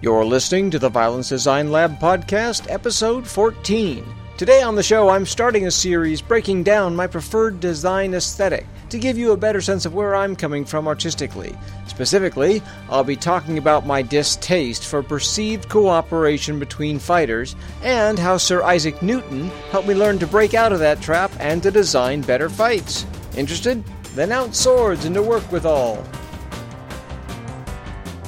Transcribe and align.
You're 0.00 0.24
listening 0.24 0.70
to 0.70 0.78
the 0.78 0.88
Violence 0.88 1.28
Design 1.28 1.72
Lab 1.72 1.98
podcast, 1.98 2.70
episode 2.70 3.26
14. 3.26 4.06
Today 4.36 4.62
on 4.62 4.76
the 4.76 4.82
show, 4.84 5.08
I'm 5.08 5.26
starting 5.26 5.66
a 5.66 5.72
series 5.72 6.22
breaking 6.22 6.62
down 6.62 6.94
my 6.94 7.08
preferred 7.08 7.58
design 7.58 8.14
aesthetic 8.14 8.64
to 8.90 8.98
give 9.00 9.18
you 9.18 9.32
a 9.32 9.36
better 9.36 9.60
sense 9.60 9.86
of 9.86 9.94
where 9.94 10.14
I'm 10.14 10.36
coming 10.36 10.64
from 10.64 10.86
artistically. 10.86 11.52
Specifically, 11.88 12.62
I'll 12.88 13.02
be 13.02 13.16
talking 13.16 13.58
about 13.58 13.86
my 13.86 14.00
distaste 14.00 14.86
for 14.86 15.02
perceived 15.02 15.68
cooperation 15.68 16.60
between 16.60 17.00
fighters 17.00 17.56
and 17.82 18.20
how 18.20 18.36
Sir 18.36 18.62
Isaac 18.62 19.02
Newton 19.02 19.48
helped 19.72 19.88
me 19.88 19.94
learn 19.94 20.20
to 20.20 20.28
break 20.28 20.54
out 20.54 20.72
of 20.72 20.78
that 20.78 21.00
trap 21.00 21.32
and 21.40 21.60
to 21.64 21.72
design 21.72 22.20
better 22.20 22.48
fights. 22.48 23.04
Interested? 23.36 23.82
Then 24.14 24.30
out 24.30 24.54
swords 24.54 25.06
and 25.06 25.14
to 25.16 25.22
work 25.24 25.50
with 25.50 25.66
all. 25.66 26.06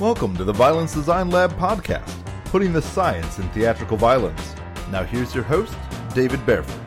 Welcome 0.01 0.35
to 0.39 0.45
the 0.45 0.53
Violence 0.55 0.95
Design 0.95 1.29
Lab 1.29 1.53
podcast, 1.59 2.25
putting 2.47 2.73
the 2.73 2.81
science 2.81 3.39
in 3.39 3.47
theatrical 3.51 3.99
violence. 3.99 4.55
Now 4.91 5.05
here's 5.05 5.35
your 5.35 5.45
host, 5.45 5.77
David 6.15 6.45
Barefoot. 6.47 6.81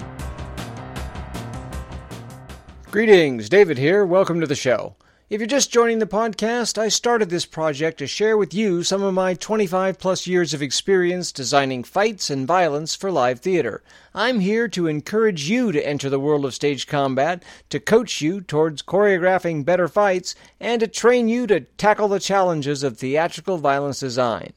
Greetings, 2.90 3.50
David 3.50 3.78
here. 3.78 4.04
Welcome 4.04 4.42
to 4.42 4.48
the 4.48 4.56
show. 4.56 4.96
If 5.34 5.40
you're 5.40 5.48
just 5.48 5.72
joining 5.72 5.98
the 5.98 6.06
podcast, 6.06 6.78
I 6.78 6.90
started 6.90 7.32
this 7.32 7.48
project 7.48 7.98
to 7.98 8.06
share 8.06 8.38
with 8.38 8.54
you 8.54 8.84
some 8.84 9.02
of 9.02 9.16
my 9.16 9.34
25 9.34 9.98
plus 9.98 10.28
years 10.28 10.54
of 10.54 10.62
experience 10.62 11.32
designing 11.32 11.84
fights 11.84 12.30
and 12.30 12.46
violence 12.46 12.96
for 12.96 13.12
live 13.12 13.40
theater. 13.40 13.82
I'm 14.14 14.42
here 14.42 14.68
to 14.68 14.86
encourage 14.86 15.50
you 15.50 15.72
to 15.72 15.88
enter 15.88 16.08
the 16.08 16.20
world 16.20 16.46
of 16.46 16.54
stage 16.54 16.86
combat, 16.86 17.42
to 17.72 17.80
coach 17.80 18.22
you 18.22 18.42
towards 18.42 18.84
choreographing 18.84 19.66
better 19.66 19.88
fights, 19.88 20.36
and 20.60 20.82
to 20.82 20.88
train 20.88 21.28
you 21.28 21.48
to 21.48 21.62
tackle 21.62 22.10
the 22.10 22.20
challenges 22.20 22.84
of 22.84 23.00
theatrical 23.00 23.58
violence 23.58 24.02
design. 24.02 24.54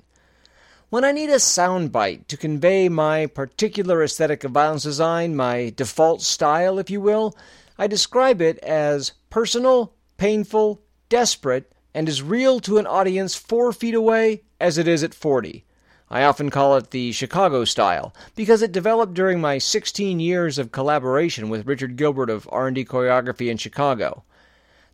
When 0.90 1.06
I 1.06 1.12
need 1.12 1.30
a 1.30 1.36
soundbite 1.36 2.26
to 2.26 2.36
convey 2.36 2.90
my 2.90 3.24
particular 3.24 4.02
aesthetic 4.02 4.44
of 4.44 4.50
violence 4.50 4.82
design, 4.82 5.36
my 5.36 5.72
default 5.74 6.20
style, 6.20 6.78
if 6.78 6.90
you 6.90 7.00
will, 7.00 7.34
I 7.78 7.86
describe 7.86 8.42
it 8.42 8.58
as 8.58 9.12
personal, 9.30 9.94
painful, 10.16 10.82
desperate, 11.08 11.72
and 11.94 12.08
as 12.08 12.22
real 12.22 12.60
to 12.60 12.78
an 12.78 12.86
audience 12.86 13.34
four 13.34 13.72
feet 13.72 13.94
away 13.94 14.42
as 14.60 14.78
it 14.78 14.86
is 14.86 15.02
at 15.02 15.14
40. 15.14 15.64
I 16.08 16.22
often 16.22 16.50
call 16.50 16.76
it 16.76 16.90
the 16.90 17.10
Chicago 17.12 17.64
style 17.64 18.14
because 18.36 18.62
it 18.62 18.70
developed 18.70 19.14
during 19.14 19.40
my 19.40 19.58
16 19.58 20.20
years 20.20 20.58
of 20.58 20.70
collaboration 20.70 21.48
with 21.48 21.66
Richard 21.66 21.96
Gilbert 21.96 22.30
of 22.30 22.48
R&D 22.52 22.84
Choreography 22.84 23.50
in 23.50 23.56
Chicago. 23.56 24.22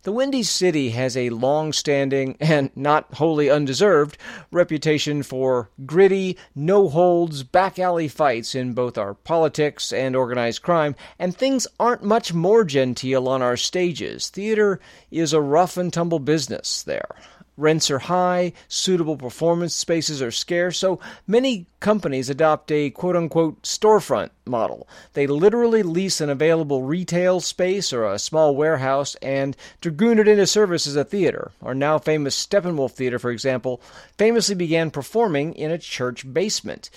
The 0.03 0.11
Windy 0.11 0.43
City 0.43 0.89
has 0.89 1.15
a 1.15 1.29
long 1.29 1.71
standing 1.71 2.35
and 2.41 2.71
not 2.75 3.13
wholly 3.13 3.49
undeserved 3.49 4.17
reputation 4.51 5.23
for 5.23 5.69
gritty, 5.85 6.37
no 6.53 6.89
holds, 6.89 7.43
back 7.43 7.79
alley 7.79 8.09
fights 8.09 8.53
in 8.53 8.73
both 8.73 8.97
our 8.97 9.13
politics 9.13 9.93
and 9.93 10.13
organized 10.13 10.61
crime, 10.61 10.95
and 11.17 11.33
things 11.33 11.67
aren't 11.79 12.03
much 12.03 12.33
more 12.33 12.65
genteel 12.65 13.29
on 13.29 13.41
our 13.41 13.55
stages. 13.55 14.27
Theater 14.27 14.81
is 15.09 15.31
a 15.31 15.39
rough 15.39 15.77
and 15.77 15.93
tumble 15.93 16.19
business 16.19 16.83
there. 16.83 17.15
Rents 17.55 17.91
are 17.91 17.99
high, 17.99 18.53
suitable 18.67 19.15
performance 19.15 19.75
spaces 19.75 20.23
are 20.23 20.31
scarce, 20.31 20.79
so 20.79 20.99
many 21.27 21.67
companies 21.79 22.27
adopt 22.27 22.71
a 22.71 22.89
quote 22.89 23.15
unquote 23.15 23.61
storefront 23.61 24.31
model. 24.47 24.87
They 25.13 25.27
literally 25.27 25.83
lease 25.83 26.19
an 26.19 26.31
available 26.31 26.81
retail 26.81 27.41
space 27.41 27.93
or 27.93 28.05
a 28.05 28.17
small 28.17 28.55
warehouse 28.55 29.15
and 29.21 29.55
dragoon 29.81 30.17
it 30.17 30.27
into 30.27 30.47
service 30.47 30.87
as 30.87 30.95
a 30.95 31.03
theater. 31.03 31.51
Our 31.61 31.75
now 31.75 31.99
famous 31.99 32.35
Steppenwolf 32.35 32.93
Theater, 32.93 33.19
for 33.19 33.29
example, 33.29 33.81
famously 34.17 34.55
began 34.55 34.89
performing 34.89 35.53
in 35.53 35.69
a 35.69 35.77
church 35.77 36.31
basement. 36.33 36.89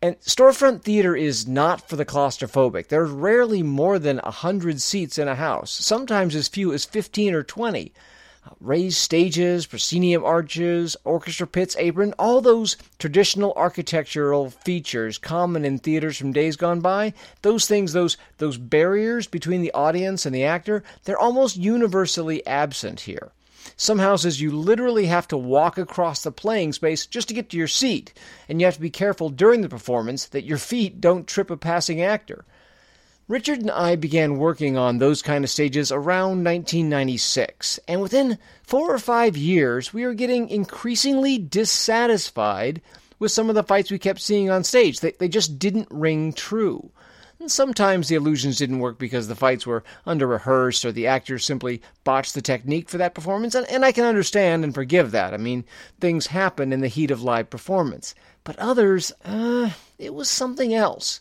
And 0.00 0.18
storefront 0.20 0.82
theater 0.82 1.14
is 1.14 1.46
not 1.46 1.86
for 1.86 1.96
the 1.96 2.06
claustrophobic. 2.06 2.88
There's 2.88 3.10
rarely 3.10 3.62
more 3.62 3.98
than 3.98 4.20
a 4.24 4.30
hundred 4.30 4.80
seats 4.80 5.18
in 5.18 5.28
a 5.28 5.34
house, 5.34 5.70
sometimes 5.70 6.34
as 6.34 6.48
few 6.48 6.72
as 6.72 6.86
15 6.86 7.34
or 7.34 7.42
20 7.42 7.92
raised 8.60 8.98
stages, 8.98 9.66
proscenium 9.66 10.24
arches, 10.24 10.96
orchestra 11.04 11.46
pits, 11.46 11.76
apron, 11.78 12.14
all 12.18 12.40
those 12.40 12.76
traditional 12.98 13.52
architectural 13.54 14.50
features 14.50 15.18
common 15.18 15.64
in 15.64 15.78
theaters 15.78 16.16
from 16.16 16.32
days 16.32 16.56
gone 16.56 16.80
by, 16.80 17.12
those 17.42 17.66
things, 17.66 17.92
those 17.92 18.16
those 18.38 18.58
barriers 18.58 19.26
between 19.26 19.62
the 19.62 19.72
audience 19.72 20.26
and 20.26 20.34
the 20.34 20.44
actor, 20.44 20.82
they're 21.04 21.18
almost 21.18 21.56
universally 21.56 22.46
absent 22.46 23.00
here. 23.00 23.32
Some 23.76 24.00
houses 24.00 24.40
you 24.40 24.50
literally 24.50 25.06
have 25.06 25.28
to 25.28 25.36
walk 25.36 25.78
across 25.78 26.22
the 26.22 26.32
playing 26.32 26.72
space 26.72 27.06
just 27.06 27.28
to 27.28 27.34
get 27.34 27.48
to 27.50 27.56
your 27.56 27.68
seat, 27.68 28.12
and 28.48 28.60
you 28.60 28.66
have 28.66 28.74
to 28.74 28.80
be 28.80 28.90
careful 28.90 29.28
during 29.28 29.60
the 29.60 29.68
performance 29.68 30.26
that 30.26 30.44
your 30.44 30.58
feet 30.58 31.00
don't 31.00 31.28
trip 31.28 31.50
a 31.50 31.56
passing 31.56 32.02
actor. 32.02 32.44
Richard 33.28 33.60
and 33.60 33.70
I 33.70 33.94
began 33.94 34.36
working 34.36 34.76
on 34.76 34.98
those 34.98 35.22
kind 35.22 35.44
of 35.44 35.50
stages 35.50 35.92
around 35.92 36.44
1996, 36.44 37.78
and 37.86 38.00
within 38.00 38.36
four 38.64 38.92
or 38.92 38.98
five 38.98 39.36
years, 39.36 39.94
we 39.94 40.04
were 40.04 40.14
getting 40.14 40.48
increasingly 40.48 41.38
dissatisfied 41.38 42.82
with 43.20 43.30
some 43.30 43.48
of 43.48 43.54
the 43.54 43.62
fights 43.62 43.92
we 43.92 43.98
kept 43.98 44.20
seeing 44.20 44.50
on 44.50 44.64
stage. 44.64 44.98
They, 44.98 45.12
they 45.12 45.28
just 45.28 45.60
didn't 45.60 45.86
ring 45.90 46.32
true. 46.32 46.90
And 47.38 47.50
sometimes 47.50 48.08
the 48.08 48.16
illusions 48.16 48.58
didn't 48.58 48.80
work 48.80 48.98
because 48.98 49.28
the 49.28 49.36
fights 49.36 49.66
were 49.66 49.84
under 50.04 50.26
rehearsed 50.26 50.84
or 50.84 50.90
the 50.90 51.06
actors 51.06 51.44
simply 51.44 51.80
botched 52.02 52.34
the 52.34 52.42
technique 52.42 52.88
for 52.88 52.98
that 52.98 53.14
performance, 53.14 53.54
and, 53.54 53.68
and 53.70 53.84
I 53.84 53.92
can 53.92 54.04
understand 54.04 54.64
and 54.64 54.74
forgive 54.74 55.12
that. 55.12 55.32
I 55.32 55.36
mean, 55.36 55.64
things 56.00 56.26
happen 56.26 56.72
in 56.72 56.80
the 56.80 56.88
heat 56.88 57.12
of 57.12 57.22
live 57.22 57.50
performance. 57.50 58.16
But 58.42 58.58
others, 58.58 59.12
uh, 59.24 59.70
it 59.98 60.12
was 60.12 60.28
something 60.28 60.74
else. 60.74 61.20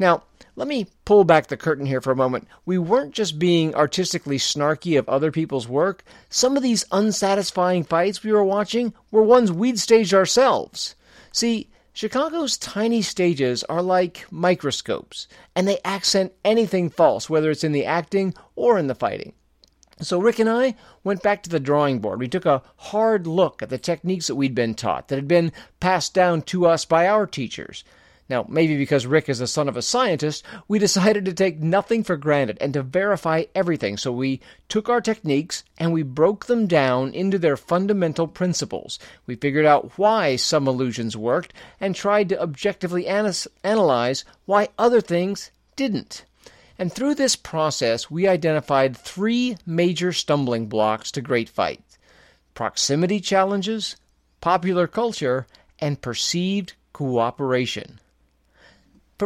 Now, 0.00 0.22
let 0.56 0.66
me 0.66 0.86
pull 1.04 1.24
back 1.24 1.48
the 1.48 1.58
curtain 1.58 1.84
here 1.84 2.00
for 2.00 2.10
a 2.10 2.16
moment. 2.16 2.48
We 2.64 2.78
weren't 2.78 3.12
just 3.12 3.38
being 3.38 3.74
artistically 3.74 4.38
snarky 4.38 4.98
of 4.98 5.06
other 5.08 5.30
people's 5.30 5.68
work. 5.68 6.02
Some 6.30 6.56
of 6.56 6.62
these 6.62 6.86
unsatisfying 6.90 7.84
fights 7.84 8.24
we 8.24 8.32
were 8.32 8.42
watching 8.42 8.94
were 9.10 9.22
ones 9.22 9.52
we'd 9.52 9.78
staged 9.78 10.14
ourselves. 10.14 10.96
See, 11.32 11.68
Chicago's 11.92 12.56
tiny 12.56 13.02
stages 13.02 13.62
are 13.64 13.82
like 13.82 14.26
microscopes, 14.30 15.28
and 15.54 15.68
they 15.68 15.80
accent 15.84 16.32
anything 16.46 16.88
false, 16.88 17.28
whether 17.28 17.50
it's 17.50 17.62
in 17.62 17.72
the 17.72 17.84
acting 17.84 18.32
or 18.56 18.78
in 18.78 18.86
the 18.86 18.94
fighting. 18.94 19.34
So 20.00 20.18
Rick 20.18 20.38
and 20.38 20.48
I 20.48 20.76
went 21.04 21.22
back 21.22 21.42
to 21.42 21.50
the 21.50 21.60
drawing 21.60 21.98
board. 21.98 22.20
We 22.20 22.28
took 22.28 22.46
a 22.46 22.62
hard 22.76 23.26
look 23.26 23.62
at 23.62 23.68
the 23.68 23.76
techniques 23.76 24.28
that 24.28 24.36
we'd 24.36 24.54
been 24.54 24.74
taught, 24.74 25.08
that 25.08 25.16
had 25.16 25.28
been 25.28 25.52
passed 25.78 26.14
down 26.14 26.40
to 26.42 26.64
us 26.64 26.86
by 26.86 27.06
our 27.06 27.26
teachers. 27.26 27.84
Now, 28.30 28.46
maybe 28.48 28.76
because 28.76 29.06
Rick 29.06 29.28
is 29.28 29.40
the 29.40 29.48
son 29.48 29.68
of 29.68 29.76
a 29.76 29.82
scientist, 29.82 30.44
we 30.68 30.78
decided 30.78 31.24
to 31.24 31.32
take 31.32 31.58
nothing 31.58 32.04
for 32.04 32.16
granted 32.16 32.58
and 32.60 32.72
to 32.74 32.82
verify 32.84 33.46
everything. 33.56 33.96
So 33.96 34.12
we 34.12 34.40
took 34.68 34.88
our 34.88 35.00
techniques 35.00 35.64
and 35.78 35.92
we 35.92 36.04
broke 36.04 36.46
them 36.46 36.68
down 36.68 37.12
into 37.12 37.40
their 37.40 37.56
fundamental 37.56 38.28
principles. 38.28 39.00
We 39.26 39.34
figured 39.34 39.66
out 39.66 39.98
why 39.98 40.36
some 40.36 40.68
illusions 40.68 41.16
worked 41.16 41.52
and 41.80 41.92
tried 41.92 42.28
to 42.28 42.40
objectively 42.40 43.08
analyze 43.08 44.24
why 44.44 44.68
other 44.78 45.00
things 45.00 45.50
didn't. 45.74 46.24
And 46.78 46.92
through 46.92 47.16
this 47.16 47.34
process, 47.34 48.12
we 48.12 48.28
identified 48.28 48.96
three 48.96 49.56
major 49.66 50.12
stumbling 50.12 50.66
blocks 50.66 51.10
to 51.12 51.20
great 51.20 51.48
fights 51.48 51.98
proximity 52.54 53.18
challenges, 53.18 53.96
popular 54.40 54.86
culture, 54.86 55.48
and 55.80 56.00
perceived 56.00 56.74
cooperation. 56.92 57.98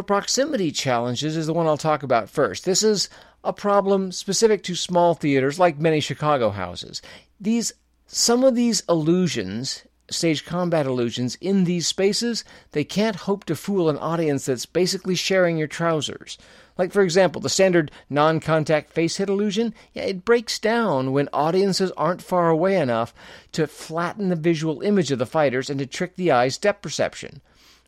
Proximity 0.03 0.71
challenges 0.71 1.37
is 1.37 1.47
the 1.47 1.53
one 1.53 1.67
I'll 1.67 1.77
talk 1.77 2.03
about 2.03 2.29
first. 2.29 2.65
This 2.65 2.83
is 2.83 3.09
a 3.43 3.53
problem 3.53 4.11
specific 4.11 4.63
to 4.63 4.75
small 4.75 5.13
theaters 5.13 5.59
like 5.59 5.77
many 5.77 5.99
Chicago 5.99 6.49
houses. 6.49 7.01
These 7.39 7.73
some 8.07 8.43
of 8.43 8.55
these 8.55 8.83
illusions, 8.87 9.83
stage 10.09 10.45
combat 10.45 10.85
illusions 10.85 11.35
in 11.41 11.63
these 11.63 11.87
spaces, 11.87 12.43
they 12.71 12.83
can't 12.83 13.15
hope 13.15 13.45
to 13.45 13.55
fool 13.55 13.89
an 13.89 13.97
audience 13.97 14.45
that's 14.45 14.65
basically 14.65 15.15
sharing 15.15 15.57
your 15.57 15.67
trousers. 15.67 16.37
Like 16.77 16.91
for 16.91 17.01
example, 17.01 17.41
the 17.41 17.49
standard 17.49 17.91
non-contact 18.09 18.91
face 18.91 19.17
hit 19.17 19.29
illusion, 19.29 19.73
yeah, 19.93 20.03
it 20.03 20.25
breaks 20.25 20.59
down 20.59 21.13
when 21.13 21.29
audiences 21.33 21.91
aren't 21.91 22.21
far 22.21 22.49
away 22.49 22.77
enough 22.77 23.13
to 23.53 23.65
flatten 23.65 24.29
the 24.29 24.35
visual 24.35 24.81
image 24.81 25.11
of 25.11 25.19
the 25.19 25.25
fighters 25.25 25.69
and 25.69 25.79
to 25.79 25.85
trick 25.85 26.15
the 26.15 26.31
eye's 26.31 26.57
depth 26.57 26.81
perception. 26.81 27.41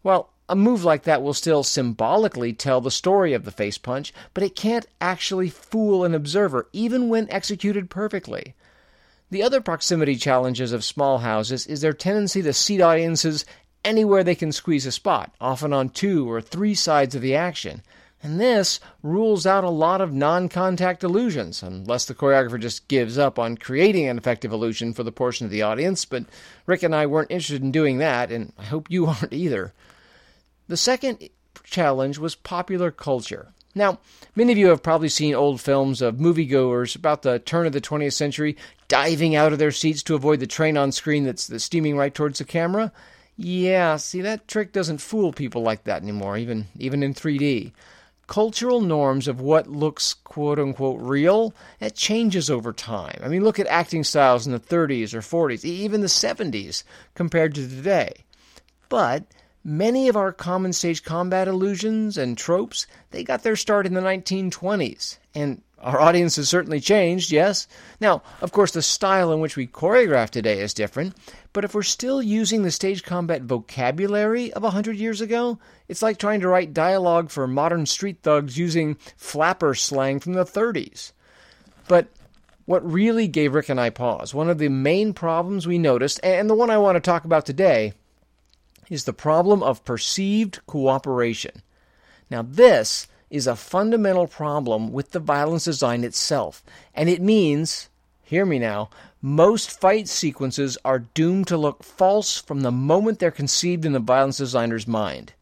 Well, 0.04 0.32
a 0.50 0.56
move 0.56 0.84
like 0.84 1.04
that 1.04 1.22
will 1.22 1.34
still 1.34 1.64
symbolically 1.64 2.54
tell 2.54 2.80
the 2.82 2.92
story 2.92 3.34
of 3.34 3.46
the 3.46 3.52
face 3.52 3.78
punch, 3.78 4.14
but 4.34 4.44
it 4.44 4.56
can't 4.56 4.88
actually 5.02 5.50
fool 5.50 6.04
an 6.04 6.16
observer, 6.16 6.68
even 6.72 7.10
when 7.10 7.30
executed 7.30 7.90
perfectly. 7.90 8.56
The 9.30 9.44
other 9.44 9.60
proximity 9.60 10.16
challenges 10.16 10.72
of 10.72 10.86
small 10.86 11.18
houses 11.18 11.68
is 11.68 11.82
their 11.82 11.92
tendency 11.92 12.42
to 12.42 12.54
seat 12.54 12.80
audiences 12.80 13.44
anywhere 13.84 14.24
they 14.24 14.36
can 14.36 14.54
squeeze 14.54 14.86
a 14.86 14.92
spot, 14.92 15.34
often 15.42 15.74
on 15.74 15.90
two 15.90 16.32
or 16.32 16.42
three 16.42 16.74
sides 16.76 17.14
of 17.14 17.22
the 17.22 17.36
action. 17.36 17.82
And 18.24 18.40
this 18.40 18.80
rules 19.04 19.46
out 19.46 19.64
a 19.64 19.70
lot 19.70 20.02
of 20.02 20.14
non 20.14 20.50
contact 20.50 21.04
illusions, 21.04 21.62
unless 21.62 22.06
the 22.06 22.16
choreographer 22.16 22.60
just 22.60 22.88
gives 22.88 23.18
up 23.18 23.38
on 23.38 23.58
creating 23.58 24.08
an 24.08 24.18
effective 24.18 24.52
illusion 24.52 24.94
for 24.94 25.04
the 25.04 25.12
portion 25.12 25.46
of 25.46 25.52
the 25.52 25.62
audience. 25.62 26.04
But 26.06 26.26
Rick 26.66 26.84
and 26.84 26.96
I 26.96 27.06
weren't 27.06 27.30
interested 27.30 27.62
in 27.62 27.72
doing 27.72 28.00
that, 28.00 28.32
and 28.32 28.54
I 28.58 28.64
hope 28.64 28.90
you 28.90 29.06
aren't 29.08 29.34
either. 29.34 29.74
The 30.68 30.78
second 30.78 31.30
challenge 31.64 32.18
was 32.18 32.36
popular 32.36 32.92
culture. 32.92 33.54
Now, 33.76 34.00
many 34.36 34.52
of 34.52 34.58
you 34.58 34.68
have 34.68 34.82
probably 34.82 35.10
seen 35.10 35.36
old 35.36 35.62
films 35.62 36.02
of 36.02 36.16
moviegoers 36.16 36.96
about 36.96 37.22
the 37.22 37.40
turn 37.40 37.68
of 37.68 37.74
the 37.74 37.82
20th 37.82 38.14
century 38.14 38.58
diving 38.88 39.36
out 39.36 39.54
of 39.54 39.60
their 39.60 39.72
seats 39.72 40.02
to 40.04 40.16
avoid 40.16 40.40
the 40.40 40.48
train 40.48 40.78
on 40.78 40.92
screen 40.92 41.26
that's, 41.26 41.48
that's 41.48 41.64
steaming 41.64 41.96
right 41.96 42.14
towards 42.14 42.40
the 42.40 42.46
camera. 42.46 42.92
Yeah, 43.36 43.98
see, 43.98 44.22
that 44.22 44.48
trick 44.48 44.72
doesn't 44.74 44.98
fool 44.98 45.32
people 45.32 45.62
like 45.62 45.84
that 45.84 46.02
anymore, 46.02 46.38
even, 46.38 46.68
even 46.78 47.04
in 47.04 47.14
3D 47.14 47.72
cultural 48.28 48.82
norms 48.82 49.28
of 49.28 49.42
what 49.42 49.68
looks 49.68 50.14
quote 50.14 50.60
unquote 50.60 51.00
real, 51.02 51.54
it 51.80 51.96
changes 51.96 52.50
over 52.50 52.74
time. 52.74 53.20
I 53.24 53.30
mean, 53.30 53.44
look 53.44 53.60
at 53.60 53.68
acting 53.68 54.04
styles 54.04 54.46
in 54.46 54.54
the 54.54 54.60
30s 54.60 55.14
or 55.14 55.22
40s, 55.22 55.66
even 55.66 56.02
the 56.02 56.08
70s 56.08 56.84
compared 57.16 57.56
to 57.56 57.68
today. 57.68 58.12
But 58.90 59.24
many 59.68 60.08
of 60.08 60.16
our 60.16 60.32
common 60.32 60.72
stage 60.72 61.04
combat 61.04 61.46
illusions 61.46 62.18
and 62.18 62.38
tropes, 62.38 62.88
they 63.12 63.22
got 63.22 63.44
their 63.44 63.58
start 63.58 63.86
in 63.86 63.94
the 63.94 64.02
1920s. 64.02 65.18
And 65.36 65.62
our 65.80 66.00
audience 66.00 66.38
has 66.38 66.48
certainly 66.48 66.80
changed, 66.80 67.32
yes. 67.32 67.68
Now, 68.00 68.24
of 68.40 68.54
course, 68.54 68.72
the 68.72 68.82
style 68.82 69.34
in 69.34 69.42
which 69.42 69.58
we 69.58 69.68
choreograph 69.68 70.30
today 70.30 70.62
is 70.62 70.74
different, 70.74 71.16
but 71.52 71.66
if 71.66 71.76
we're 71.76 71.84
still 71.84 72.22
using 72.24 72.64
the 72.64 72.72
stage 72.72 73.04
combat 73.04 73.42
vocabulary 73.42 74.54
of 74.54 74.64
a 74.64 74.70
hundred 74.70 74.96
years 74.96 75.20
ago, 75.20 75.60
it's 75.90 76.02
like 76.02 76.18
trying 76.18 76.40
to 76.40 76.48
write 76.48 76.74
dialogue 76.74 77.30
for 77.30 77.46
modern 77.46 77.86
street 77.86 78.20
thugs 78.24 78.58
using 78.58 78.96
flapper 79.18 79.76
slang 79.76 80.22
from 80.22 80.32
the 80.32 80.46
30s. 80.46 81.12
But 81.90 82.08
what 82.66 82.90
really 82.90 83.28
gave 83.28 83.54
Rick 83.54 83.68
and 83.68 83.82
I 83.82 83.90
pause, 83.90 84.34
one 84.34 84.50
of 84.50 84.60
the 84.60 84.70
main 84.70 85.14
problems 85.14 85.68
we 85.68 85.78
noticed, 85.78 86.22
and 86.24 86.50
the 86.50 86.56
one 86.56 86.70
I 86.70 86.78
want 86.78 86.96
to 86.96 87.02
talk 87.02 87.26
about 87.26 87.46
today, 87.46 87.92
is 88.90 89.04
the 89.04 89.14
problem 89.14 89.62
of 89.62 89.86
perceived 89.86 90.60
cooperation. 90.66 91.62
Now, 92.30 92.42
this 92.42 93.08
is 93.30 93.48
a 93.48 93.56
fundamental 93.56 94.28
problem 94.28 94.92
with 94.92 95.12
the 95.12 95.20
violence 95.20 95.66
design 95.66 96.04
itself, 96.04 96.64
and 96.94 97.10
it 97.10 97.22
means, 97.22 97.90
hear 98.24 98.46
me 98.46 98.60
now, 98.60 98.90
most 99.22 99.80
fight 99.80 100.08
sequences 100.08 100.78
are 100.86 101.00
doomed 101.00 101.48
to 101.48 101.58
look 101.58 101.84
false 101.84 102.40
from 102.40 102.62
the 102.62 102.72
moment 102.72 103.20
they're 103.20 103.32
conceived 103.32 103.86
in 103.86 103.94
the 103.94 104.00
violence 104.00 104.38
designer's 104.38 104.88
mind. 104.88 105.34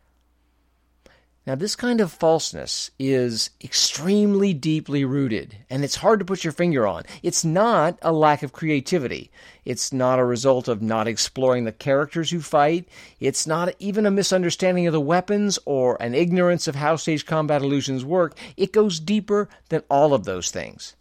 Now, 1.47 1.53
this 1.53 1.75
kind 1.75 2.01
of 2.01 2.12
falseness 2.12 2.89
is 2.97 3.51
extremely 3.63 4.51
deeply 4.51 5.06
rooted, 5.06 5.56
and 5.69 5.83
it's 5.83 5.97
hard 5.97 6.18
to 6.18 6.25
put 6.25 6.44
your 6.44 6.53
finger 6.53 6.88
on. 6.88 7.03
It's 7.21 7.45
not 7.45 8.00
a 8.01 8.12
lack 8.12 8.42
of 8.42 8.51
creativity. 8.51 9.30
It's 9.63 9.94
not 9.94 10.18
a 10.18 10.25
result 10.25 10.68
of 10.68 10.81
not 10.81 11.07
exploring 11.07 11.65
the 11.65 11.71
characters 11.71 12.31
who 12.31 12.42
fight. 12.42 12.88
It's 13.19 13.45
not 13.45 13.75
even 13.77 14.07
a 14.07 14.12
misunderstanding 14.12 14.88
of 14.88 14.94
the 14.94 15.00
weapons 15.00 15.59
or 15.65 16.01
an 16.01 16.15
ignorance 16.15 16.68
of 16.68 16.74
how 16.74 16.95
stage 16.95 17.27
combat 17.27 17.62
illusions 17.62 18.03
work. 18.03 18.36
It 18.57 18.74
goes 18.74 19.00
deeper 19.00 19.48
than 19.69 19.83
all 19.88 20.15
of 20.15 20.24
those 20.25 20.50
things. 20.50 20.95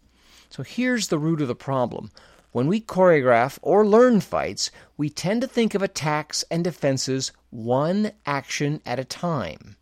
So 0.51 0.61
here's 0.61 1.07
the 1.07 1.17
root 1.17 1.41
of 1.41 1.47
the 1.47 1.55
problem. 1.55 2.11
When 2.51 2.67
we 2.67 2.81
choreograph 2.81 3.57
or 3.63 3.83
learn 3.83 4.21
fights, 4.21 4.69
we 4.95 5.09
tend 5.09 5.41
to 5.41 5.47
think 5.47 5.73
of 5.73 5.81
attacks 5.81 6.45
and 6.51 6.63
defenses 6.63 7.31
one 7.49 8.11
action 8.27 8.79
at 8.85 8.99
a 8.99 9.03
time. 9.03 9.75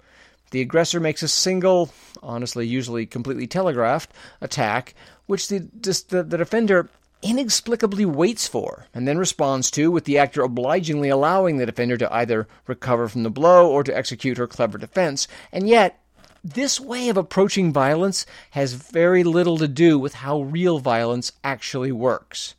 The 0.53 0.61
aggressor 0.61 0.99
makes 0.99 1.23
a 1.23 1.27
single, 1.27 1.89
honestly, 2.21 2.67
usually 2.67 3.07
completely 3.07 3.47
telegraphed, 3.47 4.11
attack, 4.39 4.93
which 5.25 5.47
the, 5.47 5.67
the, 6.09 6.21
the 6.21 6.37
defender 6.37 6.91
inexplicably 7.23 8.05
waits 8.05 8.47
for 8.47 8.85
and 8.93 9.07
then 9.07 9.17
responds 9.17 9.71
to, 9.71 9.89
with 9.89 10.05
the 10.05 10.19
actor 10.19 10.43
obligingly 10.43 11.09
allowing 11.09 11.57
the 11.57 11.65
defender 11.65 11.97
to 11.97 12.13
either 12.13 12.47
recover 12.67 13.07
from 13.07 13.23
the 13.23 13.31
blow 13.31 13.67
or 13.67 13.83
to 13.83 13.97
execute 13.97 14.37
her 14.37 14.45
clever 14.45 14.77
defense. 14.77 15.27
And 15.51 15.67
yet, 15.67 15.99
this 16.43 16.79
way 16.79 17.09
of 17.09 17.17
approaching 17.17 17.73
violence 17.73 18.27
has 18.51 18.73
very 18.73 19.23
little 19.23 19.57
to 19.57 19.67
do 19.67 19.97
with 19.97 20.13
how 20.13 20.43
real 20.43 20.77
violence 20.77 21.31
actually 21.43 21.91
works. 21.91 22.53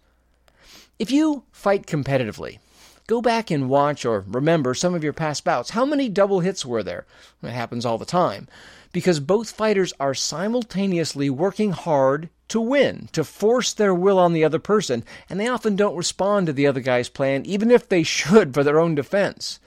If 0.98 1.12
you 1.12 1.44
fight 1.52 1.86
competitively, 1.86 2.58
Go 3.06 3.20
back 3.20 3.50
and 3.50 3.68
watch 3.68 4.06
or 4.06 4.24
remember 4.26 4.72
some 4.72 4.94
of 4.94 5.04
your 5.04 5.12
past 5.12 5.44
bouts. 5.44 5.70
How 5.70 5.84
many 5.84 6.08
double 6.08 6.40
hits 6.40 6.64
were 6.64 6.82
there? 6.82 7.04
It 7.42 7.50
happens 7.50 7.84
all 7.84 7.98
the 7.98 8.06
time. 8.06 8.48
Because 8.92 9.20
both 9.20 9.50
fighters 9.50 9.92
are 10.00 10.14
simultaneously 10.14 11.28
working 11.28 11.72
hard 11.72 12.30
to 12.48 12.60
win, 12.60 13.08
to 13.12 13.22
force 13.24 13.74
their 13.74 13.94
will 13.94 14.18
on 14.18 14.32
the 14.32 14.44
other 14.44 14.58
person, 14.58 15.04
and 15.28 15.38
they 15.38 15.48
often 15.48 15.76
don't 15.76 15.96
respond 15.96 16.46
to 16.46 16.52
the 16.52 16.66
other 16.66 16.80
guy's 16.80 17.08
plan, 17.08 17.44
even 17.44 17.70
if 17.70 17.88
they 17.88 18.02
should 18.02 18.54
for 18.54 18.64
their 18.64 18.78
own 18.78 18.94
defense. 18.94 19.58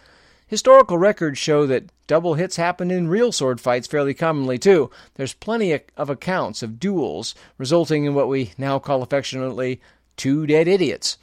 Historical 0.48 0.98
records 0.98 1.38
show 1.38 1.68
that 1.68 1.92
double 2.08 2.36
hits 2.36 2.56
happen 2.56 2.90
in 2.90 3.10
real 3.10 3.32
sword 3.32 3.60
fights 3.60 3.86
fairly 3.86 4.14
commonly, 4.14 4.58
too. 4.58 4.90
There's 5.16 5.34
plenty 5.34 5.80
of 5.98 6.10
accounts 6.10 6.64
of 6.64 6.80
duels 6.80 7.36
resulting 7.58 8.06
in 8.06 8.16
what 8.16 8.30
we 8.30 8.54
now 8.58 8.80
call 8.80 9.04
affectionately 9.04 9.82
two 10.16 10.48
dead 10.48 10.68
idiots. 10.68 11.18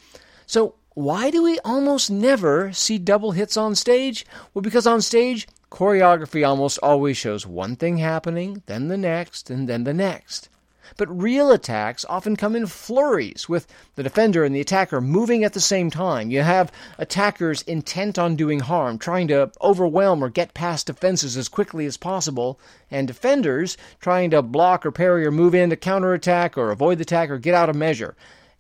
So, 0.47 0.75
why 0.95 1.31
do 1.31 1.43
we 1.43 1.59
almost 1.65 2.11
never 2.11 2.73
see 2.73 2.99
double 2.99 3.33
hits 3.33 3.57
on 3.57 3.75
stage? 3.75 4.25
Well, 4.53 4.63
because 4.63 4.87
on 4.87 5.03
stage, 5.03 5.49
choreography 5.71 6.47
almost 6.47 6.79
always 6.83 7.17
shows 7.17 7.47
one 7.47 7.75
thing 7.75 7.97
happening, 7.97 8.63
then 8.67 8.87
the 8.87 8.97
next, 8.97 9.51
and 9.51 9.69
then 9.69 9.83
the 9.83 9.93
next. 9.93 10.49
But 10.97 11.21
real 11.21 11.51
attacks 11.51 12.05
often 12.09 12.37
come 12.37 12.55
in 12.55 12.67
flurries, 12.67 13.49
with 13.49 13.67
the 13.97 14.05
defender 14.05 14.45
and 14.45 14.55
the 14.55 14.61
attacker 14.61 15.01
moving 15.01 15.43
at 15.43 15.53
the 15.53 15.61
same 15.61 15.91
time. 15.91 16.31
You 16.31 16.43
have 16.43 16.71
attackers 16.99 17.63
intent 17.63 18.17
on 18.17 18.37
doing 18.37 18.61
harm, 18.61 18.99
trying 18.99 19.27
to 19.29 19.51
overwhelm 19.61 20.23
or 20.23 20.29
get 20.29 20.55
past 20.55 20.87
defenses 20.87 21.37
as 21.37 21.49
quickly 21.49 21.87
as 21.87 21.97
possible, 21.97 22.61
and 22.89 23.09
defenders 23.09 23.77
trying 23.99 24.31
to 24.31 24.43
block 24.43 24.87
or 24.87 24.93
parry 24.93 25.27
or 25.27 25.33
move 25.33 25.57
in 25.57 25.71
to 25.71 25.77
counterattack 25.77 26.57
or 26.57 26.71
avoid 26.71 26.99
the 26.99 27.03
attack 27.03 27.31
or 27.31 27.39
get 27.39 27.55
out 27.55 27.71
of 27.71 27.75
measure. 27.75 28.15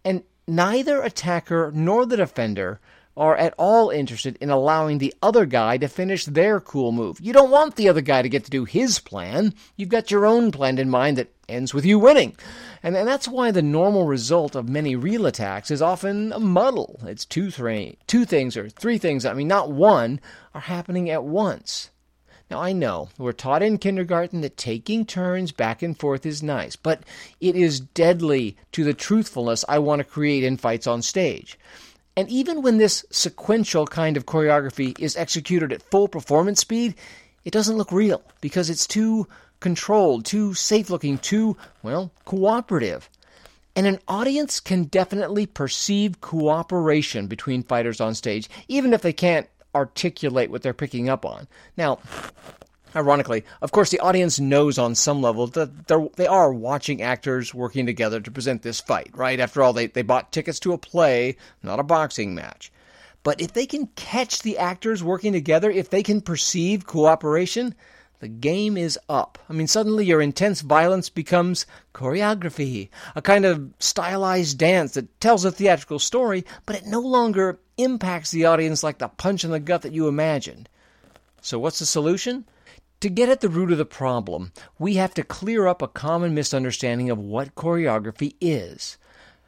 And 0.05 0.25
neither 0.47 1.03
attacker 1.03 1.71
nor 1.75 2.07
the 2.07 2.17
defender 2.17 2.81
are 3.17 3.37
at 3.37 3.55
all 3.57 3.91
interested 3.91 4.37
in 4.41 4.51
allowing 4.51 4.99
the 4.99 5.15
other 5.23 5.47
guy 5.47 5.77
to 5.79 5.89
finish 5.89 6.25
their 6.25 6.61
cool 6.61 6.91
move. 6.91 7.21
You 7.21 7.33
don't 7.33 7.51
want 7.51 7.77
the 7.77 7.89
other 7.89 8.01
guy 8.01 8.23
to 8.23 8.29
get 8.29 8.45
to 8.45 8.51
do 8.51 8.65
his 8.65 8.99
plan. 8.99 9.55
You've 9.77 9.89
got 9.89 10.11
your 10.11 10.27
own 10.27 10.51
plan 10.51 10.79
in 10.79 10.91
mind 10.91 11.19
that 11.19 11.33
ends 11.49 11.73
with 11.73 11.85
you 11.85 11.99
winning. 11.99 12.35
And, 12.83 12.97
and 12.97 13.07
that's 13.07 13.29
why 13.29 13.51
the 13.51 13.63
normal 13.63 14.07
result 14.07 14.57
of 14.57 14.69
many 14.69 14.97
real 14.97 15.27
attacks 15.27 15.71
is 15.71 15.81
often 15.81 16.33
a 16.33 16.41
muddle. 16.41 17.01
It's 17.05 17.25
two, 17.25 17.51
three, 17.51 17.99
two 18.07 18.25
things 18.25 18.57
or 18.57 18.69
three 18.69 18.99
things, 18.99 19.25
I 19.25 19.35
mean, 19.35 19.49
not 19.49 19.71
one, 19.71 20.21
are 20.53 20.63
happening 20.63 21.09
at 21.09 21.25
once. 21.25 21.91
Now, 22.51 22.61
I 22.61 22.73
know 22.73 23.09
we're 23.17 23.33
taught 23.33 23.63
in 23.63 23.79
kindergarten 23.79 24.43
that 24.43 24.57
taking 24.57 25.07
turns 25.07 25.51
back 25.51 25.83
and 25.83 25.99
forth 25.99 26.27
is 26.27 26.43
nice, 26.43 26.77
but 26.77 27.03
it 27.41 27.57
is 27.57 27.81
deadly 27.81 28.57
to 28.73 28.85
the 28.85 28.95
truthfulness 28.95 29.65
I 29.69 29.79
want 29.79 30.01
to 30.01 30.05
create 30.05 30.45
in 30.45 30.57
fights 30.59 30.87
on 30.87 31.01
stage. 31.03 31.59
And 32.17 32.29
even 32.29 32.63
when 32.63 32.79
this 32.79 33.05
sequential 33.11 33.87
kind 33.87 34.17
of 34.17 34.27
choreography 34.27 34.99
is 35.01 35.17
executed 35.17 35.73
at 35.73 35.91
full 35.91 36.07
performance 36.07 36.61
speed, 36.61 36.95
it 37.45 37.53
doesn't 37.53 37.77
look 37.77 37.91
real 37.91 38.23
because 38.41 38.71
it's 38.71 38.87
too 38.87 39.27
controlled, 39.61 40.25
too 40.25 40.55
safe 40.55 40.91
looking, 40.91 41.19
too, 41.19 41.57
well, 41.83 42.13
cooperative. 42.25 43.09
And 43.75 43.87
an 43.87 43.99
audience 44.07 44.61
can 44.61 44.85
definitely 44.85 45.47
perceive 45.47 46.21
cooperation 46.21 47.27
between 47.27 47.65
fighters 47.65 48.01
on 48.01 48.15
stage, 48.15 48.49
even 48.69 48.93
if 48.93 49.03
they 49.03 49.13
can't 49.13 49.49
articulate 49.75 50.51
what 50.51 50.63
they're 50.63 50.73
picking 50.73 51.09
up 51.09 51.25
on. 51.25 51.47
Now, 51.77 51.99
ironically, 52.95 53.45
of 53.61 53.73
course, 53.73 53.91
the 53.91 54.01
audience 54.01 54.39
knows 54.39 54.79
on 54.79 54.95
some 54.95 55.21
level 55.21 55.47
that 55.49 55.87
they're, 55.89 56.09
they 56.17 56.27
are 56.27 56.53
watching 56.53 57.03
actors 57.03 57.53
working 57.55 57.87
together 57.87 58.21
to 58.21 58.31
present 58.31 58.63
this 58.63 58.81
fight, 58.81 59.11
right? 59.15 59.41
After 59.41 59.63
all, 59.63 59.73
they, 59.73 59.87
they 59.87 60.03
bought 60.03 60.33
tickets 60.33 60.61
to 60.61 60.73
a 60.73 60.79
play, 60.79 61.37
not 61.63 61.81
a 61.81 61.85
boxing 61.85 62.35
match. 62.35 62.71
But 63.23 63.41
if 63.41 63.55
they 63.55 63.67
can 63.67 63.89
catch 63.97 64.43
the 64.43 64.59
actors 64.59 65.03
working 65.03 65.33
together, 65.33 65.71
if 65.71 65.89
they 65.89 66.03
can 66.03 66.21
perceive 66.21 66.87
cooperation, 66.87 67.75
the 68.21 68.29
game 68.29 68.77
is 68.77 68.99
up. 69.09 69.39
I 69.49 69.53
mean, 69.53 69.67
suddenly 69.67 70.05
your 70.05 70.21
intense 70.21 70.61
violence 70.61 71.09
becomes 71.09 71.67
choreography, 71.93 72.89
a 73.15 73.23
kind 73.23 73.45
of 73.45 73.75
stylized 73.79 74.59
dance 74.59 74.95
that 74.95 75.21
tells 75.21 75.45
a 75.45 75.51
theatrical 75.51 75.99
story, 75.99 76.45
but 76.65 76.77
it 76.77 76.87
no 76.87 77.01
longer 77.01 77.59
impacts 77.77 78.31
the 78.31 78.45
audience 78.45 78.83
like 78.83 78.99
the 78.99 79.09
punch 79.09 79.45
in 79.45 79.51
the 79.51 79.61
gut 79.61 79.83
that 79.83 79.93
you 79.93 80.09
imagined. 80.09 80.69
So, 81.41 81.59
what's 81.59 81.81
the 81.81 81.87
solution? 81.87 82.47
To 83.01 83.11
get 83.11 83.29
at 83.29 83.43
the 83.43 83.51
root 83.51 83.71
of 83.71 83.79
the 83.79 83.85
problem, 83.85 84.53
we 84.79 84.95
have 84.95 85.13
to 85.15 85.23
clear 85.23 85.67
up 85.67 85.83
a 85.83 85.89
common 85.89 86.35
misunderstanding 86.35 87.11
of 87.11 87.19
what 87.19 87.55
choreography 87.55 88.37
is. 88.41 88.97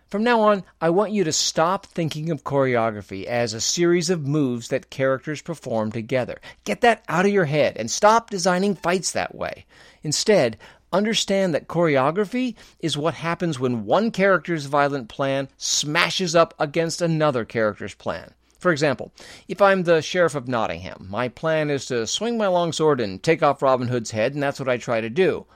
From 0.09 0.23
now 0.23 0.41
on, 0.43 0.63
I 0.81 0.91
want 0.91 1.11
you 1.11 1.25
to 1.25 1.33
stop 1.33 1.85
thinking 1.85 2.31
of 2.31 2.45
choreography 2.45 3.25
as 3.25 3.53
a 3.53 3.61
series 3.61 4.09
of 4.09 4.25
moves 4.25 4.69
that 4.69 4.89
characters 4.89 5.43
perform 5.43 5.91
together. 5.91 6.41
Get 6.63 6.81
that 6.83 7.05
out 7.09 7.27
of 7.27 7.33
your 7.33 7.47
head 7.47 7.77
and 7.77 7.91
stop 7.91 8.31
designing 8.31 8.77
fights 8.77 9.11
that 9.11 9.35
way. 9.35 9.67
Instead, 10.05 10.59
understand 10.93 11.55
that 11.55 11.67
choreography 11.67 12.55
is 12.79 12.97
what 12.97 13.15
happens 13.15 13.59
when 13.59 13.85
one 13.85 14.13
character's 14.13 14.67
violent 14.67 15.09
plan 15.09 15.49
smashes 15.57 16.37
up 16.37 16.55
against 16.61 17.03
another 17.03 17.45
character's 17.45 17.95
plan. 17.95 18.33
For 18.61 18.71
example, 18.71 19.11
if 19.49 19.61
I'm 19.61 19.83
the 19.83 20.03
Sheriff 20.03 20.37
of 20.37 20.47
Nottingham, 20.47 21.09
my 21.11 21.29
plan 21.29 21.69
is 21.69 21.87
to 21.87 22.07
swing 22.07 22.39
my 22.39 22.47
longsword 22.47 23.01
and 23.01 23.21
take 23.21 23.43
off 23.43 23.61
Robin 23.61 23.89
Hood's 23.89 24.13
head, 24.13 24.35
and 24.35 24.43
that's 24.43 24.61
what 24.61 24.69
I 24.69 24.77
try 24.77 25.01
to 25.01 25.11
do. 25.11 25.47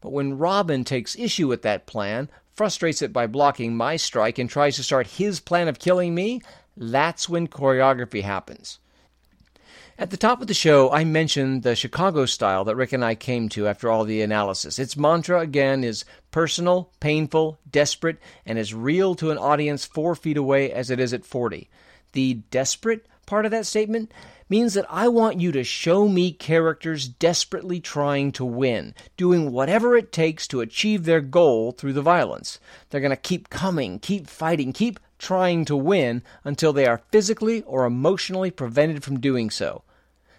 But 0.00 0.12
when 0.12 0.38
Robin 0.38 0.84
takes 0.84 1.18
issue 1.18 1.48
with 1.48 1.62
that 1.62 1.86
plan, 1.86 2.28
frustrates 2.54 3.02
it 3.02 3.12
by 3.12 3.26
blocking 3.26 3.76
my 3.76 3.96
strike, 3.96 4.38
and 4.38 4.48
tries 4.48 4.76
to 4.76 4.82
start 4.82 5.06
his 5.06 5.40
plan 5.40 5.68
of 5.68 5.78
killing 5.78 6.14
me, 6.14 6.40
that's 6.76 7.28
when 7.28 7.48
choreography 7.48 8.22
happens. 8.22 8.78
At 10.00 10.08
the 10.10 10.16
top 10.16 10.40
of 10.40 10.46
the 10.46 10.54
show, 10.54 10.90
I 10.90 11.04
mentioned 11.04 11.62
the 11.62 11.76
Chicago 11.76 12.24
style 12.24 12.64
that 12.64 12.74
Rick 12.74 12.94
and 12.94 13.04
I 13.04 13.14
came 13.14 13.50
to 13.50 13.68
after 13.68 13.90
all 13.90 14.04
the 14.04 14.22
analysis. 14.22 14.78
Its 14.78 14.96
mantra, 14.96 15.40
again, 15.40 15.84
is 15.84 16.06
personal, 16.30 16.90
painful, 17.00 17.58
desperate, 17.70 18.16
and 18.46 18.58
as 18.58 18.72
real 18.72 19.14
to 19.16 19.30
an 19.30 19.36
audience 19.36 19.84
four 19.84 20.14
feet 20.14 20.38
away 20.38 20.72
as 20.72 20.88
it 20.88 21.00
is 21.00 21.12
at 21.12 21.26
40. 21.26 21.68
The 22.12 22.34
desperate 22.50 23.04
part 23.26 23.44
of 23.44 23.50
that 23.50 23.66
statement 23.66 24.10
means 24.50 24.74
that 24.74 24.84
I 24.90 25.08
want 25.08 25.40
you 25.40 25.52
to 25.52 25.64
show 25.64 26.08
me 26.08 26.32
characters 26.32 27.08
desperately 27.08 27.80
trying 27.80 28.32
to 28.32 28.44
win, 28.44 28.94
doing 29.16 29.52
whatever 29.52 29.96
it 29.96 30.12
takes 30.12 30.46
to 30.48 30.60
achieve 30.60 31.04
their 31.04 31.20
goal 31.20 31.72
through 31.72 31.92
the 31.92 32.02
violence. 32.02 32.58
They're 32.90 33.00
going 33.00 33.10
to 33.10 33.16
keep 33.16 33.48
coming, 33.48 34.00
keep 34.00 34.26
fighting, 34.26 34.72
keep 34.72 34.98
trying 35.18 35.64
to 35.66 35.76
win 35.76 36.22
until 36.42 36.72
they 36.72 36.86
are 36.86 37.02
physically 37.12 37.62
or 37.62 37.84
emotionally 37.84 38.50
prevented 38.50 39.04
from 39.04 39.20
doing 39.20 39.50
so. 39.50 39.84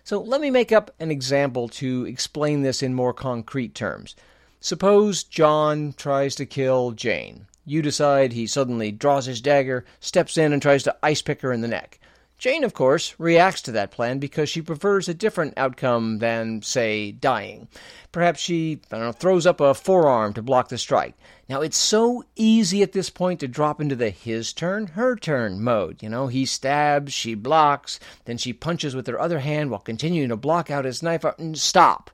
So 0.04 0.20
let 0.20 0.42
me 0.42 0.50
make 0.50 0.72
up 0.72 0.92
an 1.00 1.12
example 1.12 1.70
to 1.70 2.06
explain 2.06 2.64
this 2.64 2.84
in 2.84 2.94
more 2.94 3.14
concrete 3.14 3.74
terms. 3.74 4.16
Suppose 4.60 5.24
John 5.24 5.94
tries 5.96 6.36
to 6.36 6.46
kill 6.46 6.92
Jane. 6.92 7.48
You 7.66 7.82
decide 7.82 8.34
he 8.34 8.48
suddenly 8.48 8.92
draws 8.92 9.26
his 9.26 9.40
dagger, 9.40 9.86
steps 10.00 10.38
in, 10.38 10.52
and 10.52 10.62
tries 10.62 10.84
to 10.84 10.98
ice 11.02 11.22
pick 11.22 11.42
her 11.42 11.54
in 11.54 11.62
the 11.62 11.68
neck. 11.68 12.00
Jane, 12.42 12.64
of 12.64 12.74
course, 12.74 13.14
reacts 13.20 13.62
to 13.62 13.72
that 13.74 13.92
plan 13.92 14.18
because 14.18 14.50
she 14.50 14.64
prefers 14.64 15.08
a 15.08 15.14
different 15.14 15.54
outcome 15.58 16.18
than, 16.18 16.64
say, 16.64 17.12
dying. 17.12 17.68
Perhaps 18.12 18.40
she 18.40 18.82
know, 18.92 19.12
throws 19.12 19.46
up 19.46 19.62
a 19.62 19.76
forearm 19.76 20.34
to 20.34 20.42
block 20.42 20.70
the 20.70 20.80
strike. 20.80 21.14
Now, 21.48 21.62
it's 21.62 21.78
so 21.78 22.24
easy 22.36 22.82
at 22.82 22.94
this 22.94 23.12
point 23.12 23.42
to 23.42 23.48
drop 23.48 23.80
into 23.80 23.96
the 23.96 24.10
his 24.10 24.54
turn, 24.54 24.88
her 24.88 25.16
turn 25.16 25.62
mode. 25.62 26.02
You 26.02 26.10
know, 26.10 26.26
he 26.26 26.48
stabs, 26.48 27.14
she 27.14 27.36
blocks, 27.36 28.00
then 28.26 28.40
she 28.40 28.54
punches 28.54 28.96
with 28.96 29.06
her 29.06 29.22
other 29.22 29.38
hand 29.38 29.70
while 29.70 29.80
continuing 29.80 30.30
to 30.30 30.36
block 30.36 30.72
out 30.72 30.86
his 30.86 31.04
knife. 31.04 31.24
Uh, 31.24 31.34
stop. 31.54 32.10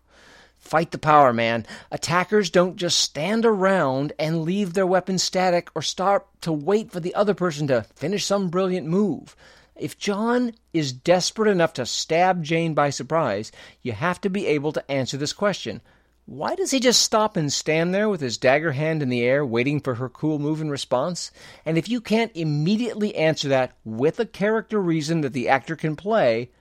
Fight 0.57 0.91
the 0.91 0.97
power, 0.97 1.31
man. 1.31 1.65
Attackers 1.89 2.49
don't 2.49 2.75
just 2.75 2.99
stand 2.99 3.45
around 3.45 4.11
and 4.19 4.43
leave 4.43 4.73
their 4.73 4.85
weapon 4.85 5.19
static 5.19 5.69
or 5.73 5.81
stop 5.81 6.27
to 6.41 6.51
wait 6.51 6.91
for 6.91 6.99
the 6.99 7.15
other 7.15 7.33
person 7.33 7.67
to 7.67 7.83
finish 7.95 8.25
some 8.25 8.49
brilliant 8.49 8.87
move. 8.87 9.33
If 9.79 9.97
John 9.97 10.53
is 10.73 10.93
desperate 10.93 11.51
enough 11.51 11.73
to 11.73 11.85
stab 11.85 12.43
Jane 12.43 12.73
by 12.73 12.89
surprise, 12.89 13.51
you 13.81 13.91
have 13.91 14.19
to 14.21 14.29
be 14.29 14.47
able 14.47 14.71
to 14.73 14.91
answer 14.91 15.17
this 15.17 15.33
question. 15.33 15.81
Why 16.25 16.55
does 16.55 16.71
he 16.71 16.81
just 16.81 17.01
stop 17.01 17.37
and 17.37 17.53
stand 17.53 17.93
there 17.93 18.09
with 18.09 18.19
his 18.19 18.37
dagger 18.37 18.73
hand 18.73 19.01
in 19.01 19.07
the 19.07 19.23
air, 19.23 19.45
waiting 19.45 19.79
for 19.79 19.95
her 19.95 20.09
cool 20.09 20.39
move 20.39 20.59
in 20.59 20.69
response? 20.69 21.31
And 21.65 21.77
if 21.77 21.87
you 21.87 22.01
can't 22.01 22.35
immediately 22.35 23.15
answer 23.15 23.47
that 23.47 23.77
with 23.85 24.19
a 24.19 24.25
character 24.25 24.81
reason 24.81 25.21
that 25.21 25.31
the 25.31 25.47
actor 25.47 25.77
can 25.77 25.95
play, 25.95 26.51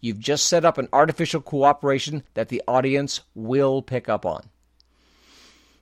you've 0.00 0.20
just 0.20 0.46
set 0.46 0.64
up 0.64 0.78
an 0.78 0.88
artificial 0.92 1.40
cooperation 1.40 2.22
that 2.34 2.50
the 2.50 2.62
audience 2.68 3.22
will 3.34 3.82
pick 3.82 4.08
up 4.08 4.24
on. 4.24 4.48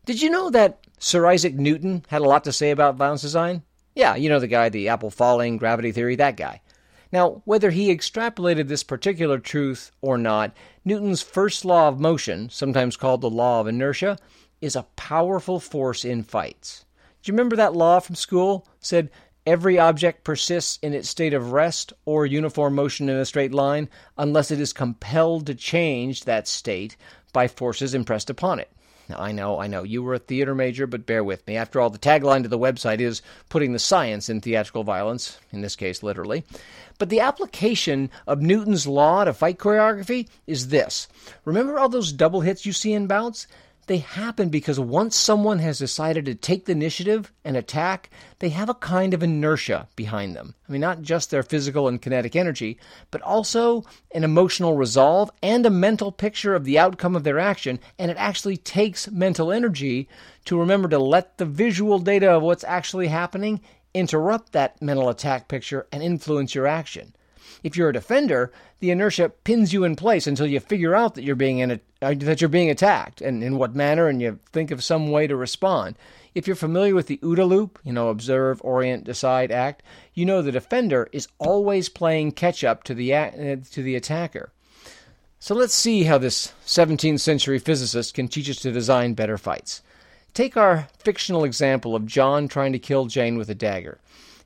Did 0.07 0.23
you 0.23 0.31
know 0.31 0.49
that 0.49 0.87
Sir 0.99 1.27
Isaac 1.27 1.55
Newton 1.55 2.07
had 2.09 2.23
a 2.23 2.29
lot 2.29 2.45
to 2.45 2.53
say 2.53 2.71
about 2.71 2.97
violence 2.97 3.21
design? 3.21 3.63
Yeah, 3.95 4.15
you 4.15 4.31
know 4.31 4.41
the 4.41 4.47
guy, 4.47 4.71
the 4.71 4.89
apple 4.89 5.11
falling, 5.11 5.59
gravity 5.59 5.93
theory, 5.93 6.17
that 6.17 6.39
guy. 6.39 6.63
Now, 7.11 7.43
whether 7.45 7.71
he 7.71 7.95
extrapolated 7.95 8.69
this 8.69 8.83
particular 8.83 9.39
truth 9.39 9.93
or 10.03 10.19
not, 10.19 10.55
Newton's 10.85 11.23
first 11.23 11.65
law 11.65 11.89
of 11.89 11.99
motion, 11.99 12.51
sometimes 12.51 12.97
called 12.97 13.23
the 13.23 13.31
law 13.31 13.61
of 13.61 13.67
inertia, 13.67 14.19
is 14.61 14.77
a 14.77 14.87
powerful 14.97 15.59
force 15.61 16.05
in 16.05 16.23
fights. 16.23 16.85
Do 17.23 17.31
you 17.31 17.35
remember 17.35 17.57
that 17.57 17.75
law 17.75 18.01
from 18.01 18.15
school? 18.15 18.67
It 18.79 18.85
said 18.85 19.11
every 19.47 19.79
object 19.79 20.25
persists 20.25 20.79
in 20.83 20.93
its 20.93 21.09
state 21.09 21.33
of 21.33 21.53
rest 21.53 21.95
or 22.05 22.27
uniform 22.27 22.75
motion 22.75 23.09
in 23.09 23.17
a 23.17 23.25
straight 23.25 23.55
line 23.55 23.89
unless 24.19 24.51
it 24.51 24.61
is 24.61 24.75
compelled 24.75 25.47
to 25.47 25.55
change 25.55 26.25
that 26.25 26.47
state 26.47 26.97
by 27.33 27.49
forces 27.49 27.95
impressed 27.95 28.29
upon 28.29 28.59
it. 28.59 28.71
I 29.17 29.33
know, 29.33 29.59
I 29.59 29.67
know. 29.67 29.85
You 29.85 30.03
were 30.03 30.15
a 30.15 30.19
theater 30.19 30.55
major, 30.55 30.87
but 30.87 31.07
bear 31.07 31.25
with 31.25 31.47
me. 31.47 31.57
After 31.57 31.81
all, 31.81 31.91
the 31.91 31.99
tagline 31.99 32.43
to 32.43 32.49
the 32.49 32.59
website 32.59 33.01
is 33.01 33.23
putting 33.49 33.73
the 33.73 33.79
science 33.79 34.29
in 34.29 34.41
theatrical 34.41 34.85
violence, 34.85 35.39
in 35.51 35.63
this 35.63 35.77
case, 35.77 36.03
literally. 36.03 36.45
But 36.99 37.09
the 37.09 37.21
application 37.21 38.11
of 38.27 38.43
Newton's 38.43 38.87
law 38.87 39.25
to 39.25 39.33
fight 39.33 39.59
choreography 39.59 40.29
is 40.47 40.69
this. 40.69 41.09
Remember 41.45 41.79
all 41.79 41.89
those 41.89 42.13
double 42.13 42.43
hits 42.43 42.67
you 42.67 42.73
see 42.73 42.93
in 42.93 43.07
bouts? 43.07 43.47
They 43.89 43.99
happen 43.99 44.51
because 44.51 44.79
once 44.79 45.17
someone 45.17 45.61
has 45.61 45.79
decided 45.79 46.27
to 46.27 46.35
take 46.35 46.67
the 46.67 46.73
initiative 46.73 47.33
and 47.43 47.57
attack, 47.57 48.11
they 48.39 48.51
have 48.51 48.69
a 48.69 48.75
kind 48.75 49.15
of 49.15 49.23
inertia 49.23 49.89
behind 49.97 50.37
them. 50.37 50.55
I 50.69 50.73
mean, 50.73 50.83
not 50.83 51.01
just 51.01 51.31
their 51.31 51.43
physical 51.43 51.89
and 51.89 52.01
kinetic 52.01 52.37
energy, 52.37 52.79
but 53.11 53.23
also 53.23 53.87
an 54.15 54.25
emotional 54.25 54.77
resolve 54.77 55.31
and 55.43 55.65
a 55.65 55.71
mental 55.71 56.13
picture 56.13 56.55
of 56.55 56.65
the 56.65 56.79
outcome 56.79 57.17
of 57.17 57.25
their 57.25 57.39
action. 57.39 57.81
And 57.99 58.11
it 58.11 58.19
actually 58.19 58.59
takes 58.59 59.11
mental 59.11 59.51
energy 59.51 60.07
to 60.45 60.61
remember 60.61 60.91
to 60.91 60.99
let 60.99 61.39
the 61.39 61.47
visual 61.47 61.99
data 61.99 62.31
of 62.31 62.43
what's 62.43 62.65
actually 62.65 63.09
happening 63.09 63.59
interrupt 63.95 64.53
that 64.53 64.83
mental 64.83 65.09
attack 65.09 65.49
picture 65.49 65.87
and 65.91 66.03
influence 66.03 66.55
your 66.55 66.67
action. 66.67 67.15
If 67.63 67.77
you're 67.77 67.89
a 67.89 67.93
defender, 67.93 68.53
the 68.81 68.91
inertia 68.91 69.31
pins 69.31 69.73
you 69.73 69.85
in 69.85 69.97
place 69.97 70.27
until 70.27 70.47
you 70.47 70.61
figure 70.61 70.95
out 70.95 71.15
that 71.15 71.25
you're 71.25 71.37
being 71.37 71.59
in 71.59 71.71
a, 71.73 71.81
uh, 72.01 72.15
that 72.19 72.41
you're 72.41 72.49
being 72.49 72.71
attacked 72.71 73.21
and 73.21 73.43
in 73.43 73.57
what 73.57 73.75
manner, 73.75 74.09
and 74.09 74.23
you 74.23 74.39
think 74.53 74.71
of 74.71 74.85
some 74.85 75.11
way 75.11 75.27
to 75.27 75.37
respond. 75.37 75.97
If 76.35 76.47
you're 76.47 76.57
familiar 76.57 76.95
with 76.95 77.07
the 77.07 77.19
OODA 77.19 77.49
loop, 77.49 77.79
you 77.85 77.93
know, 77.93 78.09
observe, 78.09 78.61
orient, 78.63 79.05
decide, 79.05 79.51
act, 79.51 79.83
you 80.15 80.25
know 80.25 80.43
the 80.43 80.53
defender 80.53 81.09
is 81.13 81.29
always 81.39 81.89
playing 81.89 82.33
catch 82.33 82.63
up 82.63 82.85
to 82.85 82.95
the 82.95 83.15
uh, 83.15 83.57
to 83.73 83.83
the 83.83 83.97
attacker. 83.97 84.53
So 85.41 85.55
let's 85.55 85.75
see 85.75 86.05
how 86.05 86.19
this 86.19 86.53
17th 86.67 87.21
century 87.21 87.59
physicist 87.59 88.15
can 88.15 88.27
teach 88.27 88.51
us 88.51 88.57
to 88.57 88.73
design 88.73 89.15
better 89.15 89.39
fights. 89.39 89.83
Take 90.35 90.57
our 90.57 90.89
fictional 90.99 91.45
example 91.45 91.95
of 91.95 92.07
John 92.07 92.49
trying 92.49 92.73
to 92.73 92.79
kill 92.79 93.07
Jane 93.07 93.39
with 93.39 93.49
a 93.49 93.55
dagger. 93.55 93.99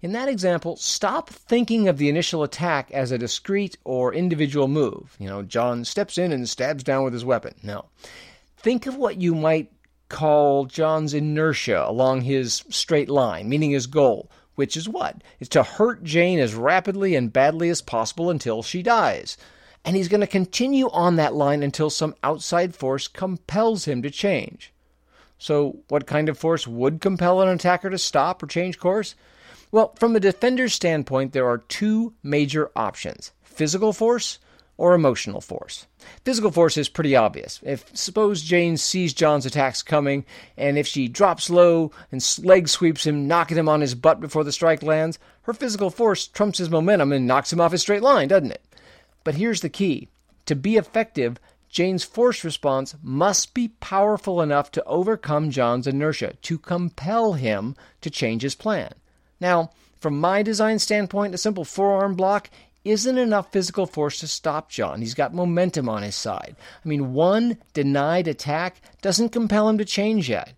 In 0.03 0.11
that 0.13 0.29
example, 0.29 0.77
stop 0.77 1.31
thinking 1.31 1.87
of 1.87 1.97
the 1.97 2.09
initial 2.09 2.43
attack 2.43 2.91
as 2.91 3.13
a 3.13 3.19
discrete 3.19 3.79
or 3.85 4.13
individual 4.13 4.67
move. 4.67 5.15
You 5.21 5.29
know, 5.29 5.43
John 5.43 5.85
steps 5.85 6.19
in 6.19 6.33
and 6.33 6.49
stabs 6.49 6.83
down 6.83 7.05
with 7.05 7.13
his 7.13 7.25
weapon. 7.25 7.55
No. 7.63 7.85
Think 8.57 8.87
of 8.87 8.97
what 8.97 9.21
you 9.21 9.33
might 9.33 9.71
call 10.09 10.65
John's 10.65 11.15
inertia 11.15 11.85
along 11.89 12.23
his 12.23 12.65
straight 12.69 13.09
line, 13.09 13.49
meaning 13.49 13.71
his 13.71 13.87
goal, 13.87 14.29
which 14.57 14.77
is 14.77 14.89
what? 14.89 15.23
Is 15.39 15.49
to 15.51 15.63
hurt 15.63 16.03
Jane 16.03 16.41
as 16.41 16.57
rapidly 16.57 17.15
and 17.15 17.33
badly 17.33 17.69
as 17.69 17.81
possible 17.81 18.29
until 18.29 18.65
she 18.65 18.83
dies. 18.83 19.39
And 19.85 19.95
he's 19.95 20.09
going 20.09 20.21
to 20.21 20.27
continue 20.27 20.91
on 20.91 21.15
that 21.17 21.35
line 21.35 21.63
until 21.63 21.91
some 21.91 22.17
outside 22.25 22.75
force 22.75 23.07
compels 23.07 23.85
him 23.85 24.03
to 24.03 24.11
change. 24.11 24.73
So, 25.39 25.79
what 25.89 26.09
kind 26.09 26.29
of 26.29 26.37
force 26.39 26.67
would 26.67 27.01
compel 27.01 27.41
an 27.41 27.49
attacker 27.49 27.89
to 27.89 27.99
stop 27.99 28.43
or 28.43 28.47
change 28.49 28.81
course? 28.81 29.15
Well, 29.73 29.95
from 29.99 30.15
a 30.15 30.21
defender's 30.21 30.75
standpoint, 30.75 31.33
there 31.33 31.49
are 31.49 31.57
two 31.57 32.13
major 32.23 32.71
options 32.77 33.33
physical 33.43 33.95
force 33.95 34.39
or 34.77 34.95
emotional 34.95 35.41
force. 35.41 35.87
Physical 36.25 36.51
force 36.51 36.77
is 36.77 36.91
pretty 36.91 37.17
obvious. 37.17 37.59
If 37.63 37.85
suppose 37.97 38.43
Jane 38.43 38.77
sees 38.77 39.15
John's 39.15 39.47
attacks 39.47 39.83
coming, 39.83 40.27
and 40.59 40.77
if 40.77 40.87
she 40.87 41.09
drops 41.09 41.49
low 41.49 41.91
and 42.11 42.23
leg 42.43 42.69
sweeps 42.69 43.07
him, 43.07 43.27
knocking 43.27 43.57
him 43.57 43.69
on 43.69 43.81
his 43.81 43.95
butt 43.95 44.21
before 44.21 44.45
the 44.45 44.53
strike 44.53 44.83
lands, 44.83 45.19
her 45.43 45.55
physical 45.55 45.89
force 45.89 46.27
trumps 46.27 46.59
his 46.59 46.69
momentum 46.69 47.11
and 47.11 47.27
knocks 47.27 47.51
him 47.51 47.61
off 47.61 47.73
his 47.73 47.81
straight 47.81 48.03
line, 48.03 48.29
doesn't 48.29 48.53
it? 48.53 48.63
But 49.25 49.37
here's 49.37 49.63
the 49.63 49.71
key 49.71 50.09
to 50.45 50.55
be 50.55 50.77
effective, 50.77 51.39
Jane's 51.71 52.05
force 52.05 52.45
response 52.45 52.95
must 53.03 53.55
be 53.55 53.69
powerful 53.69 54.43
enough 54.43 54.71
to 54.73 54.85
overcome 54.85 55.51
John's 55.51 55.87
inertia, 55.87 56.35
to 56.43 56.59
compel 56.59 57.33
him 57.35 57.75
to 58.03 58.11
change 58.11 58.43
his 58.43 58.55
plan. 58.55 58.93
Now, 59.43 59.71
from 59.99 60.21
my 60.21 60.43
design 60.43 60.79
standpoint, 60.79 61.35
a 61.35 61.39
simple 61.39 61.65
forearm 61.65 62.15
block 62.15 62.49
isn't 62.85 63.19
enough 63.19 63.51
physical 63.51 63.87
force 63.87 64.21
to 64.21 64.29
stop 64.29 64.71
John. 64.71 65.01
He's 65.01 65.15
got 65.15 65.35
momentum 65.35 65.89
on 65.89 66.05
his 66.05 66.15
side. 66.15 66.55
I 66.85 66.89
mean, 66.89 67.13
one 67.13 67.59
denied 67.75 68.29
attack 68.29 68.81
doesn't 69.03 69.31
compel 69.31 69.69
him 69.69 69.79
to 69.79 69.85
change 69.85 70.31
yet. 70.31 70.55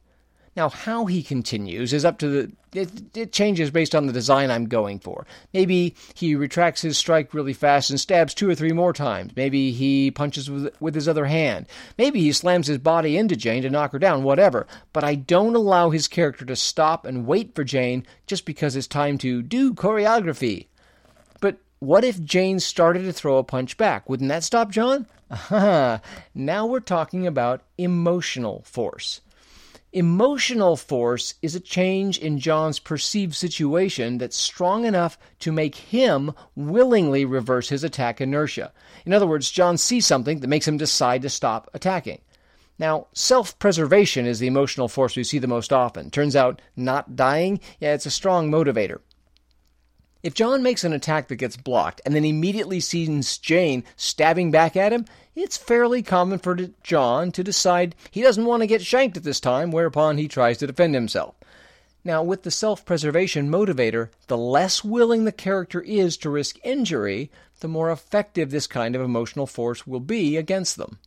Now, 0.57 0.69
how 0.69 1.07
he 1.07 1.23
continues 1.23 1.93
is 1.93 2.05
up 2.05 2.19
to 2.19 2.29
the. 2.29 2.53
It, 2.73 3.17
it, 3.17 3.33
changes 3.33 3.71
based 3.71 3.95
on 3.95 4.07
the 4.07 4.13
design 4.13 4.51
I'm 4.51 4.67
going 4.67 4.99
for. 4.99 5.27
Maybe 5.53 5.95
he 6.15 6.35
retracts 6.35 6.83
his 6.83 6.99
strike 6.99 7.33
really 7.33 7.53
fast 7.53 7.91
and 7.91 8.01
stabs 8.01 8.35
two 8.35 8.51
or 8.51 8.55
three 8.57 8.73
more 8.73 8.93
times. 8.93 9.33
Maybe 9.37 9.71
he 9.71 10.11
punches 10.11 10.51
with, 10.51 10.75
with 10.81 10.95
his 10.97 11.07
other 11.07 11.27
hand. 11.27 11.67
Maybe 11.99 12.21
he 12.21 12.33
slams 12.33 12.67
his 12.67 12.79
body 12.79 13.17
into 13.17 13.37
Jane 13.37 13.63
to 13.63 13.71
knock 13.71 13.93
her 13.93 14.01
down, 14.01 14.25
whatever. 14.25 14.67
But 14.93 15.05
I 15.05 15.15
don't 15.15 15.55
allow 15.55 15.91
his 15.91 16.09
character 16.09 16.45
to 16.47 16.57
stop 16.57 17.05
and 17.07 17.27
wait 17.27 17.55
for 17.55 17.63
Jane 17.63 18.05
just 18.27 18.45
because 18.45 18.75
it's 18.75 18.89
time 18.89 19.19
to 19.19 19.41
do 19.41 19.73
choreography. 19.73 20.67
But 21.41 21.59
what 21.79 22.03
if 22.03 22.23
Jane 22.25 22.59
started 22.59 23.03
to 23.05 23.13
throw 23.13 23.39
a 23.39 23.45
punch 23.45 23.77
back? 23.77 24.09
Wouldn't 24.09 24.31
that 24.31 24.43
stop 24.43 24.73
John? 24.73 25.07
Aha! 25.31 26.01
Now 26.35 26.67
we're 26.67 26.81
talking 26.81 27.25
about 27.25 27.63
emotional 27.79 28.63
force. 28.67 29.21
Emotional 29.95 30.77
force 30.77 31.35
is 31.41 31.55
a 31.55 31.61
change 31.61 32.19
in 32.19 32.41
John's 32.41 32.81
perceived 32.81 33.33
situation 33.33 34.19
that's 34.19 34.37
strong 34.37 34.87
enough 34.87 35.17
to 35.39 35.53
make 35.53 35.77
him 35.77 36.33
willingly 36.57 37.25
reverse 37.25 37.69
his 37.69 37.85
attack 37.85 38.21
inertia. 38.21 38.73
In 39.07 39.13
other 39.13 39.27
words, 39.27 39.53
John 39.53 39.79
sees 39.79 40.05
something 40.05 40.41
that 40.41 40.49
makes 40.49 40.67
him 40.67 40.79
decide 40.79 41.23
to 41.23 41.31
stop 41.31 41.71
attacking. 41.75 42.21
Now, 42.77 43.07
self 43.13 43.57
preservation 43.61 44.27
is 44.27 44.41
the 44.41 44.49
emotional 44.49 44.89
force 44.89 45.15
we 45.15 45.23
see 45.23 45.39
the 45.39 45.47
most 45.47 45.73
often. 45.73 46.11
Turns 46.11 46.35
out, 46.35 46.61
not 46.75 47.15
dying, 47.15 47.61
yeah, 47.79 47.95
it's 47.95 48.05
a 48.05 48.11
strong 48.11 48.51
motivator. 48.51 48.99
If 50.25 50.35
John 50.35 50.65
makes 50.65 50.83
an 50.83 50.93
attack 50.93 51.29
that 51.29 51.37
gets 51.37 51.57
blocked 51.57 52.01
and 52.05 52.17
then 52.17 52.25
immediately 52.25 52.81
sees 52.81 53.39
Jane 53.39 53.85
stabbing 53.95 54.51
back 54.51 54.75
at 54.75 54.93
him, 54.93 55.05
it's 55.37 55.57
fairly 55.57 56.03
common 56.03 56.39
for 56.39 56.55
John 56.83 57.33
to 57.33 57.43
decide 57.43 57.95
he 58.11 58.23
doesn't 58.23 58.45
want 58.45 58.63
to 58.63 58.67
get 58.67 58.83
shanked 58.83 59.17
at 59.17 59.25
this 59.25 59.41
time, 59.41 59.71
whereupon 59.71 60.19
he 60.19 60.29
tries 60.29 60.59
to 60.59 60.67
defend 60.67 60.95
himself. 60.95 61.35
Now, 62.05 62.23
with 62.23 62.43
the 62.43 62.51
self 62.51 62.85
preservation 62.85 63.51
motivator, 63.51 64.11
the 64.27 64.37
less 64.37 64.85
willing 64.85 65.25
the 65.25 65.33
character 65.33 65.81
is 65.81 66.17
to 66.19 66.31
risk 66.31 66.59
injury, 66.63 67.31
the 67.61 67.69
more 67.69 67.91
effective 67.91 68.51
this 68.51 68.67
kind 68.67 68.95
of 68.95 69.03
emotional 69.03 69.47
force 69.47 69.87
will 69.87 70.01
be 70.01 70.37
against 70.37 70.77
them. 70.77 70.99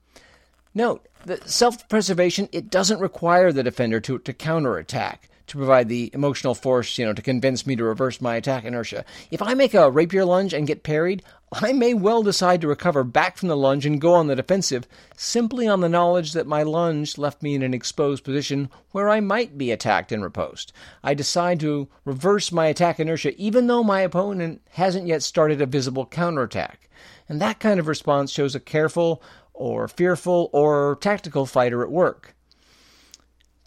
Note 0.74 1.08
that 1.26 1.50
self 1.50 1.88
preservation 1.88 2.50
it 2.52 2.70
doesn't 2.70 3.00
require 3.00 3.52
the 3.52 3.64
defender 3.64 4.00
to, 4.02 4.18
to 4.20 4.34
counterattack 4.34 5.30
to 5.48 5.58
provide 5.58 5.90
the 5.90 6.12
emotional 6.14 6.54
force, 6.54 6.98
you 6.98 7.06
know, 7.06 7.14
to 7.14 7.22
convince 7.22 7.66
me 7.66 7.76
to 7.76 7.84
reverse 7.84 8.22
my 8.22 8.36
attack 8.36 8.66
inertia. 8.66 9.06
If 9.32 9.42
I 9.42 9.54
make 9.54 9.74
a 9.74 9.90
rapier 9.90 10.26
lunge 10.26 10.54
and 10.54 10.68
get 10.68 10.84
parried, 10.84 11.24
I 11.54 11.72
may 11.72 11.94
well 11.94 12.24
decide 12.24 12.60
to 12.62 12.68
recover 12.68 13.06
back 13.06 13.38
from 13.38 13.48
the 13.48 13.56
lunge 13.56 13.86
and 13.86 14.02
go 14.02 14.14
on 14.14 14.28
the 14.28 14.36
defensive 14.36 14.86
simply 15.16 15.66
on 15.66 15.80
the 15.80 15.88
knowledge 15.88 16.34
that 16.34 16.46
my 16.46 16.64
lunge 16.64 17.18
left 17.18 17.42
me 17.42 17.56
in 17.56 17.64
an 17.64 17.74
exposed 17.74 18.26
position 18.26 18.70
where 18.92 19.10
I 19.10 19.22
might 19.22 19.58
be 19.58 19.72
attacked 19.72 20.12
and 20.12 20.22
riposte. 20.22 20.74
I 21.02 21.14
decide 21.14 21.62
to 21.62 21.88
reverse 22.04 22.52
my 22.52 22.66
attack 22.68 23.00
inertia 23.00 23.34
even 23.38 23.68
though 23.68 23.84
my 23.84 24.02
opponent 24.02 24.62
hasn't 24.72 25.08
yet 25.08 25.24
started 25.24 25.62
a 25.62 25.66
visible 25.66 26.06
counterattack. 26.06 26.90
And 27.30 27.42
that 27.42 27.60
kind 27.60 27.80
of 27.80 27.88
response 27.88 28.32
shows 28.32 28.54
a 28.54 28.60
careful 28.60 29.24
or 29.54 29.88
fearful 29.88 30.50
or 30.52 30.98
tactical 31.00 31.46
fighter 31.46 31.82
at 31.82 31.92
work. 31.92 32.36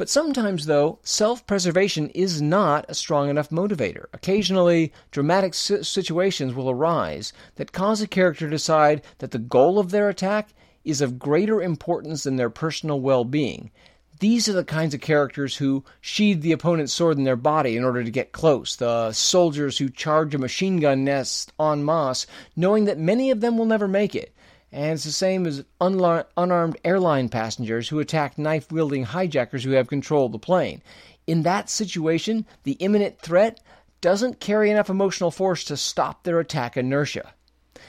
But 0.00 0.08
sometimes, 0.08 0.64
though, 0.64 0.98
self 1.02 1.46
preservation 1.46 2.08
is 2.14 2.40
not 2.40 2.86
a 2.88 2.94
strong 2.94 3.28
enough 3.28 3.50
motivator. 3.50 4.06
Occasionally, 4.14 4.94
dramatic 5.10 5.52
situations 5.52 6.54
will 6.54 6.70
arise 6.70 7.34
that 7.56 7.72
cause 7.72 8.00
a 8.00 8.06
character 8.06 8.46
to 8.46 8.50
decide 8.50 9.02
that 9.18 9.32
the 9.32 9.38
goal 9.38 9.78
of 9.78 9.90
their 9.90 10.08
attack 10.08 10.54
is 10.84 11.02
of 11.02 11.18
greater 11.18 11.60
importance 11.60 12.22
than 12.22 12.36
their 12.36 12.48
personal 12.48 12.98
well 12.98 13.24
being. 13.26 13.70
These 14.20 14.48
are 14.48 14.54
the 14.54 14.64
kinds 14.64 14.94
of 14.94 15.02
characters 15.02 15.58
who 15.58 15.84
sheathe 16.00 16.40
the 16.40 16.52
opponent's 16.52 16.94
sword 16.94 17.18
in 17.18 17.24
their 17.24 17.36
body 17.36 17.76
in 17.76 17.84
order 17.84 18.02
to 18.02 18.10
get 18.10 18.32
close, 18.32 18.76
the 18.76 19.12
soldiers 19.12 19.76
who 19.76 19.90
charge 19.90 20.34
a 20.34 20.38
machine 20.38 20.80
gun 20.80 21.04
nest 21.04 21.52
en 21.60 21.84
masse, 21.84 22.26
knowing 22.56 22.86
that 22.86 22.98
many 22.98 23.30
of 23.30 23.42
them 23.42 23.58
will 23.58 23.66
never 23.66 23.86
make 23.86 24.14
it 24.14 24.34
and 24.72 24.92
it's 24.92 25.04
the 25.04 25.12
same 25.12 25.46
as 25.46 25.64
unarmed 25.80 26.76
airline 26.84 27.28
passengers 27.28 27.88
who 27.88 27.98
attack 27.98 28.38
knife 28.38 28.70
wielding 28.70 29.04
hijackers 29.04 29.64
who 29.64 29.72
have 29.72 29.88
control 29.88 30.26
of 30.26 30.32
the 30.32 30.38
plane. 30.38 30.82
In 31.26 31.42
that 31.42 31.68
situation, 31.68 32.46
the 32.62 32.72
imminent 32.72 33.18
threat 33.20 33.60
doesn't 34.00 34.40
carry 34.40 34.70
enough 34.70 34.88
emotional 34.88 35.30
force 35.30 35.64
to 35.64 35.76
stop 35.76 36.22
their 36.22 36.40
attack 36.40 36.76
inertia. 36.76 37.34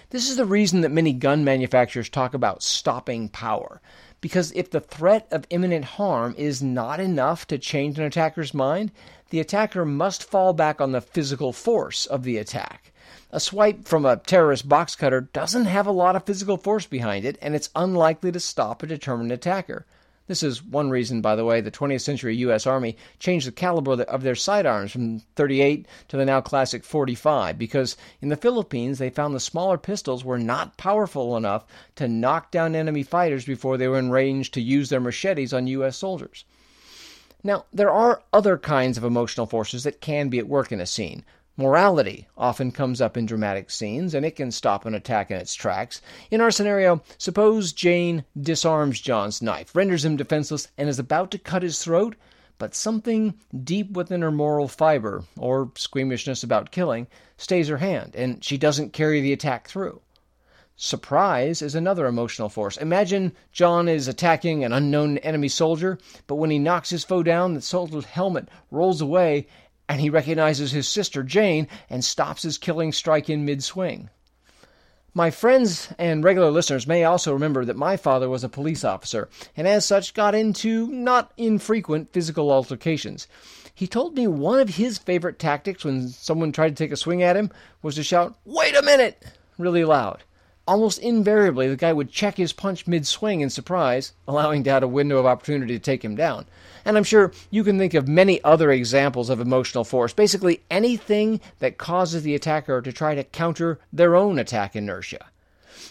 This 0.09 0.29
is 0.29 0.37
the 0.37 0.45
reason 0.45 0.81
that 0.81 0.91
many 0.91 1.13
gun 1.13 1.43
manufacturers 1.43 2.09
talk 2.09 2.33
about 2.33 2.63
stopping 2.63 3.29
power. 3.29 3.81
Because 4.21 4.51
if 4.53 4.69
the 4.69 4.79
threat 4.79 5.27
of 5.31 5.47
imminent 5.49 5.85
harm 5.85 6.35
is 6.37 6.61
not 6.61 6.99
enough 6.99 7.47
to 7.47 7.57
change 7.57 7.97
an 7.97 8.05
attacker's 8.05 8.53
mind, 8.53 8.91
the 9.31 9.39
attacker 9.39 9.85
must 9.85 10.23
fall 10.23 10.53
back 10.53 10.79
on 10.79 10.91
the 10.91 11.01
physical 11.01 11.53
force 11.53 12.05
of 12.05 12.23
the 12.23 12.37
attack. 12.37 12.91
A 13.31 13.39
swipe 13.39 13.87
from 13.87 14.05
a 14.05 14.17
terrorist 14.17 14.69
box 14.69 14.95
cutter 14.95 15.21
doesn't 15.21 15.65
have 15.65 15.87
a 15.87 15.91
lot 15.91 16.15
of 16.15 16.25
physical 16.25 16.57
force 16.57 16.85
behind 16.85 17.25
it, 17.25 17.37
and 17.41 17.55
it's 17.55 17.69
unlikely 17.75 18.31
to 18.33 18.39
stop 18.39 18.83
a 18.83 18.87
determined 18.87 19.31
attacker. 19.31 19.85
This 20.31 20.43
is 20.43 20.63
one 20.63 20.89
reason, 20.89 21.19
by 21.19 21.35
the 21.35 21.43
way, 21.43 21.59
the 21.59 21.69
20th 21.69 21.99
century 21.99 22.37
U.S. 22.37 22.65
Army 22.65 22.95
changed 23.19 23.45
the 23.47 23.51
caliber 23.51 24.01
of 24.03 24.23
their 24.23 24.33
sidearms 24.33 24.93
from 24.93 25.19
38 25.35 25.85
to 26.07 26.15
the 26.15 26.23
now 26.23 26.39
classic 26.39 26.85
45 26.85 27.57
because 27.57 27.97
in 28.21 28.29
the 28.29 28.37
Philippines 28.37 28.97
they 28.97 29.09
found 29.09 29.35
the 29.35 29.41
smaller 29.41 29.77
pistols 29.77 30.23
were 30.23 30.39
not 30.39 30.77
powerful 30.77 31.35
enough 31.35 31.65
to 31.97 32.07
knock 32.07 32.49
down 32.49 32.77
enemy 32.77 33.03
fighters 33.03 33.43
before 33.43 33.75
they 33.75 33.89
were 33.89 33.99
in 33.99 34.09
range 34.09 34.51
to 34.51 34.61
use 34.61 34.87
their 34.87 35.01
machetes 35.01 35.51
on 35.51 35.67
U.S. 35.67 35.97
soldiers. 35.97 36.45
Now, 37.43 37.65
there 37.73 37.91
are 37.91 38.23
other 38.31 38.57
kinds 38.57 38.97
of 38.97 39.03
emotional 39.03 39.47
forces 39.47 39.83
that 39.83 39.99
can 39.99 40.29
be 40.29 40.39
at 40.39 40.47
work 40.47 40.71
in 40.71 40.79
a 40.79 40.85
scene. 40.85 41.25
Morality 41.61 42.27
often 42.35 42.71
comes 42.71 43.01
up 43.01 43.15
in 43.15 43.27
dramatic 43.27 43.69
scenes, 43.69 44.15
and 44.15 44.25
it 44.25 44.35
can 44.35 44.49
stop 44.49 44.83
an 44.83 44.95
attack 44.95 45.29
in 45.29 45.37
its 45.37 45.53
tracks. 45.53 46.01
In 46.31 46.41
our 46.41 46.49
scenario, 46.49 47.03
suppose 47.19 47.71
Jane 47.71 48.25
disarms 48.35 48.99
John's 48.99 49.43
knife, 49.43 49.75
renders 49.75 50.03
him 50.03 50.15
defenseless, 50.15 50.69
and 50.75 50.89
is 50.89 50.97
about 50.97 51.29
to 51.29 51.37
cut 51.37 51.61
his 51.61 51.77
throat, 51.77 52.15
but 52.57 52.73
something 52.73 53.35
deep 53.63 53.91
within 53.91 54.23
her 54.23 54.31
moral 54.31 54.67
fiber, 54.67 55.23
or 55.37 55.71
squeamishness 55.75 56.41
about 56.41 56.71
killing, 56.71 57.05
stays 57.37 57.67
her 57.67 57.77
hand, 57.77 58.15
and 58.15 58.43
she 58.43 58.57
doesn't 58.57 58.91
carry 58.91 59.21
the 59.21 59.31
attack 59.31 59.67
through. 59.67 60.01
Surprise 60.75 61.61
is 61.61 61.75
another 61.75 62.07
emotional 62.07 62.49
force. 62.49 62.75
Imagine 62.77 63.33
John 63.51 63.87
is 63.87 64.07
attacking 64.07 64.63
an 64.63 64.73
unknown 64.73 65.19
enemy 65.19 65.47
soldier, 65.47 65.99
but 66.25 66.37
when 66.37 66.49
he 66.49 66.57
knocks 66.57 66.89
his 66.89 67.03
foe 67.03 67.21
down, 67.21 67.53
the 67.53 67.61
soldier's 67.61 68.05
helmet 68.05 68.49
rolls 68.71 68.99
away 68.99 69.45
and 69.87 70.01
he 70.01 70.09
recognizes 70.09 70.71
his 70.71 70.87
sister 70.87 71.23
Jane 71.23 71.67
and 71.89 72.03
stops 72.03 72.43
his 72.43 72.57
killing 72.57 72.91
strike 72.91 73.29
in 73.29 73.45
mid 73.45 73.63
swing. 73.63 74.09
My 75.13 75.29
friends 75.29 75.89
and 75.97 76.23
regular 76.23 76.51
listeners 76.51 76.87
may 76.87 77.03
also 77.03 77.33
remember 77.33 77.65
that 77.65 77.75
my 77.75 77.97
father 77.97 78.29
was 78.29 78.45
a 78.45 78.49
police 78.49 78.85
officer, 78.85 79.27
and 79.57 79.67
as 79.67 79.85
such 79.85 80.13
got 80.13 80.33
into 80.33 80.87
not 80.87 81.33
infrequent 81.35 82.13
physical 82.13 82.49
altercations. 82.49 83.27
He 83.75 83.87
told 83.87 84.15
me 84.15 84.27
one 84.27 84.61
of 84.61 84.75
his 84.75 84.97
favorite 84.97 85.37
tactics 85.37 85.83
when 85.83 86.07
someone 86.07 86.53
tried 86.53 86.69
to 86.69 86.75
take 86.75 86.93
a 86.93 86.97
swing 86.97 87.23
at 87.23 87.35
him 87.35 87.51
was 87.81 87.95
to 87.95 88.03
shout, 88.03 88.37
Wait 88.45 88.75
a 88.75 88.81
minute! 88.81 89.21
really 89.57 89.83
loud. 89.83 90.23
Almost 90.67 90.99
invariably, 90.99 91.67
the 91.67 91.75
guy 91.75 91.91
would 91.91 92.11
check 92.11 92.37
his 92.37 92.53
punch 92.53 92.85
mid 92.87 93.07
swing 93.07 93.41
in 93.41 93.49
surprise, 93.49 94.13
allowing 94.27 94.63
Dad 94.63 94.83
a 94.83 94.87
window 94.87 95.17
of 95.17 95.25
opportunity 95.25 95.73
to 95.73 95.83
take 95.83 96.05
him 96.05 96.15
down. 96.15 96.45
And 96.85 96.97
I'm 96.97 97.03
sure 97.03 97.31
you 97.49 97.63
can 97.63 97.77
think 97.77 97.93
of 97.93 98.07
many 98.07 98.43
other 98.43 98.71
examples 98.71 99.29
of 99.29 99.39
emotional 99.39 99.83
force. 99.83 100.13
Basically, 100.13 100.61
anything 100.69 101.41
that 101.59 101.77
causes 101.77 102.23
the 102.23 102.35
attacker 102.35 102.81
to 102.81 102.93
try 102.93 103.15
to 103.15 103.23
counter 103.23 103.79
their 103.91 104.15
own 104.15 104.37
attack 104.37 104.75
inertia. 104.75 105.25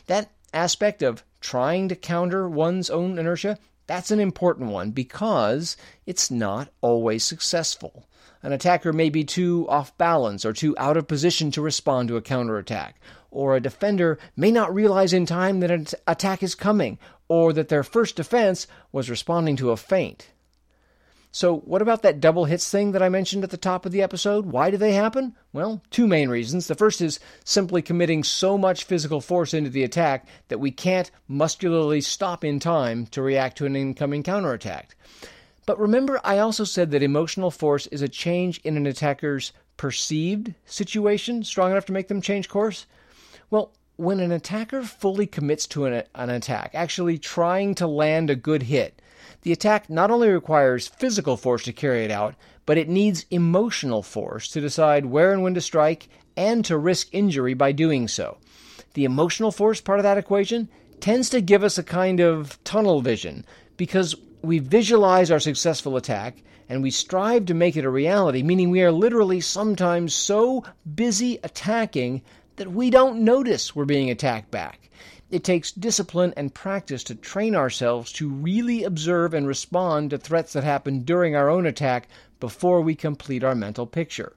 That 0.06 0.30
aspect 0.52 1.02
of 1.02 1.24
trying 1.40 1.88
to 1.88 1.96
counter 1.96 2.48
one's 2.48 2.90
own 2.90 3.18
inertia, 3.18 3.58
that's 3.90 4.12
an 4.12 4.20
important 4.20 4.70
one 4.70 4.92
because 4.92 5.76
it's 6.06 6.30
not 6.30 6.68
always 6.80 7.24
successful. 7.24 8.06
An 8.40 8.52
attacker 8.52 8.92
may 8.92 9.10
be 9.10 9.24
too 9.24 9.66
off 9.68 9.98
balance 9.98 10.44
or 10.44 10.52
too 10.52 10.76
out 10.78 10.96
of 10.96 11.08
position 11.08 11.50
to 11.50 11.60
respond 11.60 12.06
to 12.06 12.16
a 12.16 12.22
counterattack, 12.22 13.00
or 13.32 13.56
a 13.56 13.60
defender 13.60 14.16
may 14.36 14.52
not 14.52 14.72
realize 14.72 15.12
in 15.12 15.26
time 15.26 15.58
that 15.58 15.72
an 15.72 15.88
attack 16.06 16.40
is 16.40 16.54
coming, 16.54 17.00
or 17.26 17.52
that 17.52 17.68
their 17.68 17.82
first 17.82 18.14
defense 18.14 18.68
was 18.92 19.10
responding 19.10 19.56
to 19.56 19.72
a 19.72 19.76
feint. 19.76 20.28
So, 21.32 21.58
what 21.58 21.80
about 21.80 22.02
that 22.02 22.20
double 22.20 22.46
hits 22.46 22.68
thing 22.68 22.90
that 22.92 23.02
I 23.02 23.08
mentioned 23.08 23.44
at 23.44 23.50
the 23.50 23.56
top 23.56 23.86
of 23.86 23.92
the 23.92 24.02
episode? 24.02 24.46
Why 24.46 24.70
do 24.70 24.76
they 24.76 24.92
happen? 24.92 25.36
Well, 25.52 25.80
two 25.90 26.08
main 26.08 26.28
reasons. 26.28 26.66
The 26.66 26.74
first 26.74 27.00
is 27.00 27.20
simply 27.44 27.82
committing 27.82 28.24
so 28.24 28.58
much 28.58 28.84
physical 28.84 29.20
force 29.20 29.54
into 29.54 29.70
the 29.70 29.84
attack 29.84 30.26
that 30.48 30.58
we 30.58 30.72
can't 30.72 31.10
muscularly 31.28 32.00
stop 32.00 32.44
in 32.44 32.58
time 32.58 33.06
to 33.06 33.22
react 33.22 33.58
to 33.58 33.66
an 33.66 33.76
incoming 33.76 34.24
counterattack. 34.24 34.96
But 35.66 35.78
remember, 35.78 36.20
I 36.24 36.38
also 36.38 36.64
said 36.64 36.90
that 36.90 37.02
emotional 37.02 37.52
force 37.52 37.86
is 37.88 38.02
a 38.02 38.08
change 38.08 38.58
in 38.64 38.76
an 38.76 38.86
attacker's 38.86 39.52
perceived 39.80 40.52
situation 40.66 41.42
strong 41.42 41.70
enough 41.70 41.86
to 41.86 41.92
make 41.92 42.08
them 42.08 42.20
change 42.20 42.50
course? 42.50 42.84
Well, 43.48 43.72
when 43.96 44.20
an 44.20 44.30
attacker 44.30 44.82
fully 44.82 45.26
commits 45.26 45.66
to 45.68 45.86
an, 45.86 46.02
an 46.14 46.28
attack, 46.28 46.72
actually 46.74 47.16
trying 47.16 47.74
to 47.76 47.86
land 47.86 48.28
a 48.28 48.36
good 48.36 48.64
hit, 48.64 49.00
The 49.42 49.52
attack 49.52 49.88
not 49.88 50.10
only 50.10 50.28
requires 50.28 50.88
physical 50.88 51.36
force 51.36 51.64
to 51.64 51.72
carry 51.72 52.04
it 52.04 52.10
out, 52.10 52.34
but 52.66 52.78
it 52.78 52.88
needs 52.88 53.26
emotional 53.30 54.02
force 54.02 54.48
to 54.48 54.60
decide 54.60 55.06
where 55.06 55.32
and 55.32 55.42
when 55.42 55.54
to 55.54 55.60
strike 55.60 56.08
and 56.36 56.64
to 56.64 56.78
risk 56.78 57.08
injury 57.12 57.54
by 57.54 57.72
doing 57.72 58.08
so. 58.08 58.38
The 58.94 59.04
emotional 59.04 59.52
force 59.52 59.80
part 59.80 59.98
of 59.98 60.04
that 60.04 60.18
equation 60.18 60.68
tends 61.00 61.30
to 61.30 61.40
give 61.40 61.64
us 61.64 61.78
a 61.78 61.82
kind 61.82 62.20
of 62.20 62.62
tunnel 62.64 63.00
vision 63.00 63.44
because 63.76 64.14
we 64.42 64.58
visualize 64.58 65.30
our 65.30 65.40
successful 65.40 65.96
attack 65.96 66.42
and 66.68 66.82
we 66.82 66.90
strive 66.90 67.46
to 67.46 67.54
make 67.54 67.76
it 67.76 67.84
a 67.84 67.90
reality, 67.90 68.42
meaning 68.42 68.70
we 68.70 68.82
are 68.82 68.92
literally 68.92 69.40
sometimes 69.40 70.14
so 70.14 70.64
busy 70.94 71.38
attacking 71.42 72.22
that 72.60 72.70
we 72.70 72.90
don't 72.90 73.24
notice 73.24 73.74
we're 73.74 73.86
being 73.86 74.10
attacked 74.10 74.50
back. 74.50 74.90
It 75.30 75.42
takes 75.42 75.72
discipline 75.72 76.34
and 76.36 76.52
practice 76.52 77.02
to 77.04 77.14
train 77.14 77.56
ourselves 77.56 78.12
to 78.12 78.28
really 78.28 78.84
observe 78.84 79.32
and 79.32 79.46
respond 79.46 80.10
to 80.10 80.18
threats 80.18 80.52
that 80.52 80.62
happen 80.62 81.00
during 81.00 81.34
our 81.34 81.48
own 81.48 81.64
attack 81.64 82.06
before 82.38 82.82
we 82.82 82.94
complete 82.94 83.42
our 83.42 83.54
mental 83.54 83.86
picture. 83.86 84.36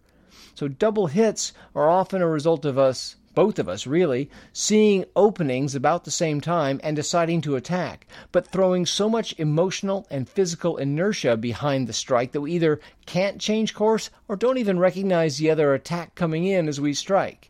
So, 0.55 0.69
double 0.69 1.07
hits 1.07 1.51
are 1.75 1.89
often 1.89 2.21
a 2.21 2.27
result 2.29 2.63
of 2.63 2.77
us 2.77 3.17
both 3.35 3.59
of 3.59 3.67
us 3.67 3.85
really, 3.85 4.29
seeing 4.53 5.03
openings 5.17 5.75
about 5.75 6.05
the 6.05 6.09
same 6.09 6.39
time 6.39 6.79
and 6.81 6.95
deciding 6.95 7.41
to 7.41 7.57
attack, 7.57 8.07
but 8.31 8.47
throwing 8.47 8.85
so 8.85 9.09
much 9.09 9.37
emotional 9.37 10.07
and 10.09 10.29
physical 10.29 10.77
inertia 10.77 11.35
behind 11.35 11.87
the 11.87 11.91
strike 11.91 12.31
that 12.31 12.39
we 12.39 12.53
either 12.53 12.79
can't 13.05 13.41
change 13.41 13.73
course 13.73 14.09
or 14.29 14.37
don't 14.37 14.59
even 14.59 14.79
recognize 14.79 15.39
the 15.39 15.49
other 15.51 15.73
attack 15.73 16.15
coming 16.15 16.45
in 16.45 16.69
as 16.69 16.79
we 16.79 16.93
strike. 16.93 17.49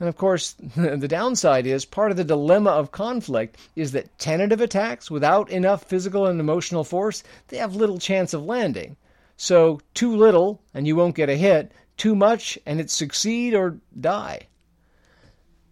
And 0.00 0.08
of 0.08 0.16
course, 0.16 0.52
the 0.76 1.08
downside 1.08 1.66
is 1.66 1.84
part 1.84 2.10
of 2.10 2.16
the 2.16 2.24
dilemma 2.24 2.70
of 2.70 2.92
conflict 2.92 3.56
is 3.74 3.92
that 3.92 4.18
tentative 4.18 4.60
attacks 4.60 5.10
without 5.10 5.50
enough 5.50 5.84
physical 5.84 6.26
and 6.26 6.38
emotional 6.38 6.84
force, 6.84 7.22
they 7.48 7.56
have 7.56 7.74
little 7.74 7.98
chance 7.98 8.32
of 8.32 8.44
landing. 8.44 8.96
So, 9.36 9.80
too 9.94 10.14
little 10.14 10.60
and 10.74 10.86
you 10.86 10.96
won't 10.96 11.16
get 11.16 11.28
a 11.28 11.36
hit, 11.36 11.72
too 11.96 12.14
much 12.14 12.58
and 12.64 12.80
it 12.80 12.90
succeed 12.90 13.54
or 13.54 13.78
die. 13.98 14.48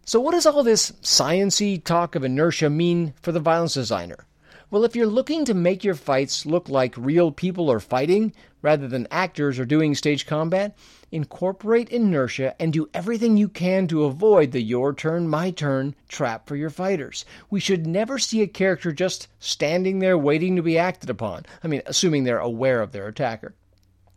So, 0.05 0.21
what 0.21 0.33
does 0.33 0.47
all 0.47 0.63
this 0.63 0.93
sciency 1.03 1.83
talk 1.83 2.15
of 2.15 2.25
inertia 2.25 2.71
mean 2.71 3.15
for 3.23 3.33
the 3.33 3.41
violence 3.41 3.75
designer? 3.75 4.27
Well, 4.69 4.85
if 4.85 4.97
you're 4.97 5.07
looking 5.07 5.45
to 5.45 5.55
make 5.55 5.85
your 5.85 5.95
fights 5.95 6.45
look 6.45 6.69
like 6.69 6.97
real 6.97 7.31
people 7.31 7.71
are 7.71 7.79
fighting 7.79 8.33
rather 8.63 8.89
than 8.89 9.07
actors 9.13 9.61
are 9.61 9.65
doing 9.65 9.95
stage 9.95 10.27
combat, 10.27 10.77
incorporate 11.13 11.89
inertia 11.89 12.61
and 12.61 12.73
do 12.73 12.89
everything 12.93 13.37
you 13.37 13.49
can 13.49 13.87
to 13.87 14.03
avoid 14.03 14.51
the 14.51 14.61
your 14.61 14.93
turn, 14.93 15.29
my 15.29 15.53
turn 15.53 15.95
trap 16.09 16.49
for 16.49 16.57
your 16.57 16.71
fighters. 16.71 17.25
We 17.49 17.61
should 17.61 17.87
never 17.87 18.19
see 18.19 18.43
a 18.43 18.49
character 18.49 18.91
just 18.91 19.29
standing 19.39 20.01
there 20.01 20.19
waiting 20.19 20.57
to 20.57 20.63
be 20.63 20.77
acted 20.77 21.11
upon. 21.11 21.47
I 21.63 21.69
mean, 21.69 21.83
assuming 21.87 22.25
they're 22.25 22.41
aware 22.41 22.83
of 22.83 22.91
their 22.91 23.07
attacker. 23.07 23.55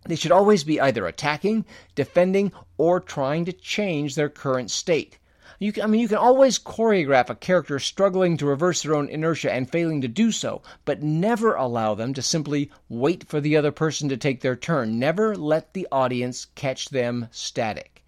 They 0.08 0.16
should 0.16 0.32
always 0.32 0.64
be 0.64 0.82
either 0.82 1.06
attacking, 1.06 1.64
defending, 1.94 2.52
or 2.76 3.00
trying 3.00 3.46
to 3.46 3.54
change 3.54 4.16
their 4.16 4.30
current 4.30 4.72
state. 4.72 5.20
You 5.62 5.74
can, 5.74 5.84
I 5.84 5.88
mean, 5.88 6.00
you 6.00 6.08
can 6.08 6.18
always 6.18 6.58
choreograph 6.58 7.30
a 7.30 7.36
character 7.36 7.80
struggling 7.80 8.38
to 8.38 8.46
reverse 8.46 8.82
their 8.82 8.96
own 8.96 9.10
inertia 9.10 9.52
and 9.52 9.70
failing 9.70 10.00
to 10.00 10.08
do 10.08 10.32
so, 10.32 10.62
but 10.86 11.04
never 11.04 11.54
allow 11.54 11.96
them 11.96 12.14
to 12.14 12.22
simply 12.22 12.72
wait 12.88 13.28
for 13.28 13.42
the 13.42 13.58
other 13.58 13.72
person 13.74 14.08
to 14.08 14.16
take 14.16 14.40
their 14.40 14.56
turn. 14.56 14.98
Never 14.98 15.36
let 15.36 15.74
the 15.74 15.86
audience 15.92 16.48
catch 16.56 16.90
them 16.90 17.28
static 17.32 17.99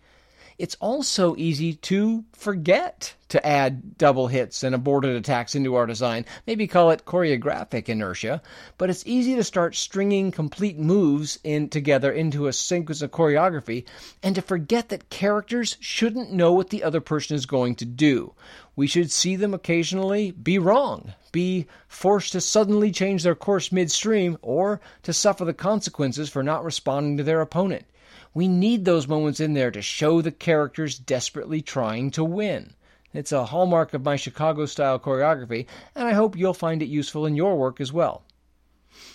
it's 0.61 0.77
also 0.79 1.35
easy 1.37 1.73
to 1.73 2.23
forget 2.33 3.15
to 3.29 3.43
add 3.43 3.97
double 3.97 4.27
hits 4.27 4.61
and 4.61 4.75
aborted 4.75 5.15
attacks 5.15 5.55
into 5.55 5.73
our 5.73 5.87
design. 5.87 6.23
Maybe 6.45 6.67
call 6.67 6.91
it 6.91 7.03
choreographic 7.03 7.89
inertia, 7.89 8.43
but 8.77 8.91
it's 8.91 9.03
easy 9.07 9.35
to 9.35 9.43
start 9.43 9.75
stringing 9.75 10.29
complete 10.29 10.77
moves 10.77 11.39
in 11.43 11.67
together 11.67 12.11
into 12.11 12.45
a 12.45 12.53
sequence 12.53 13.01
of 13.01 13.09
choreography 13.09 13.85
and 14.21 14.35
to 14.35 14.41
forget 14.43 14.89
that 14.89 15.09
characters 15.09 15.77
shouldn't 15.79 16.31
know 16.31 16.53
what 16.53 16.69
the 16.69 16.83
other 16.83 17.01
person 17.01 17.35
is 17.35 17.47
going 17.47 17.73
to 17.77 17.85
do. 17.85 18.35
We 18.75 18.85
should 18.85 19.09
see 19.09 19.35
them 19.35 19.55
occasionally 19.55 20.29
be 20.29 20.59
wrong, 20.59 21.15
be 21.31 21.65
forced 21.87 22.33
to 22.33 22.41
suddenly 22.41 22.91
change 22.91 23.23
their 23.23 23.33
course 23.33 23.71
midstream, 23.71 24.37
or 24.43 24.79
to 25.01 25.11
suffer 25.11 25.43
the 25.43 25.55
consequences 25.55 26.29
for 26.29 26.43
not 26.43 26.63
responding 26.63 27.17
to 27.17 27.23
their 27.23 27.41
opponent. 27.41 27.85
We 28.33 28.47
need 28.47 28.85
those 28.85 29.07
moments 29.07 29.39
in 29.39 29.53
there 29.53 29.71
to 29.71 29.81
show 29.81 30.21
the 30.21 30.31
characters 30.31 30.97
desperately 30.97 31.61
trying 31.61 32.11
to 32.11 32.23
win. 32.23 32.73
It's 33.13 33.33
a 33.33 33.45
hallmark 33.45 33.93
of 33.93 34.05
my 34.05 34.15
Chicago 34.15 34.65
style 34.65 34.99
choreography, 34.99 35.65
and 35.95 36.07
I 36.07 36.13
hope 36.13 36.37
you'll 36.37 36.53
find 36.53 36.81
it 36.81 36.85
useful 36.85 37.25
in 37.25 37.35
your 37.35 37.57
work 37.57 37.81
as 37.81 37.91
well. 37.91 38.23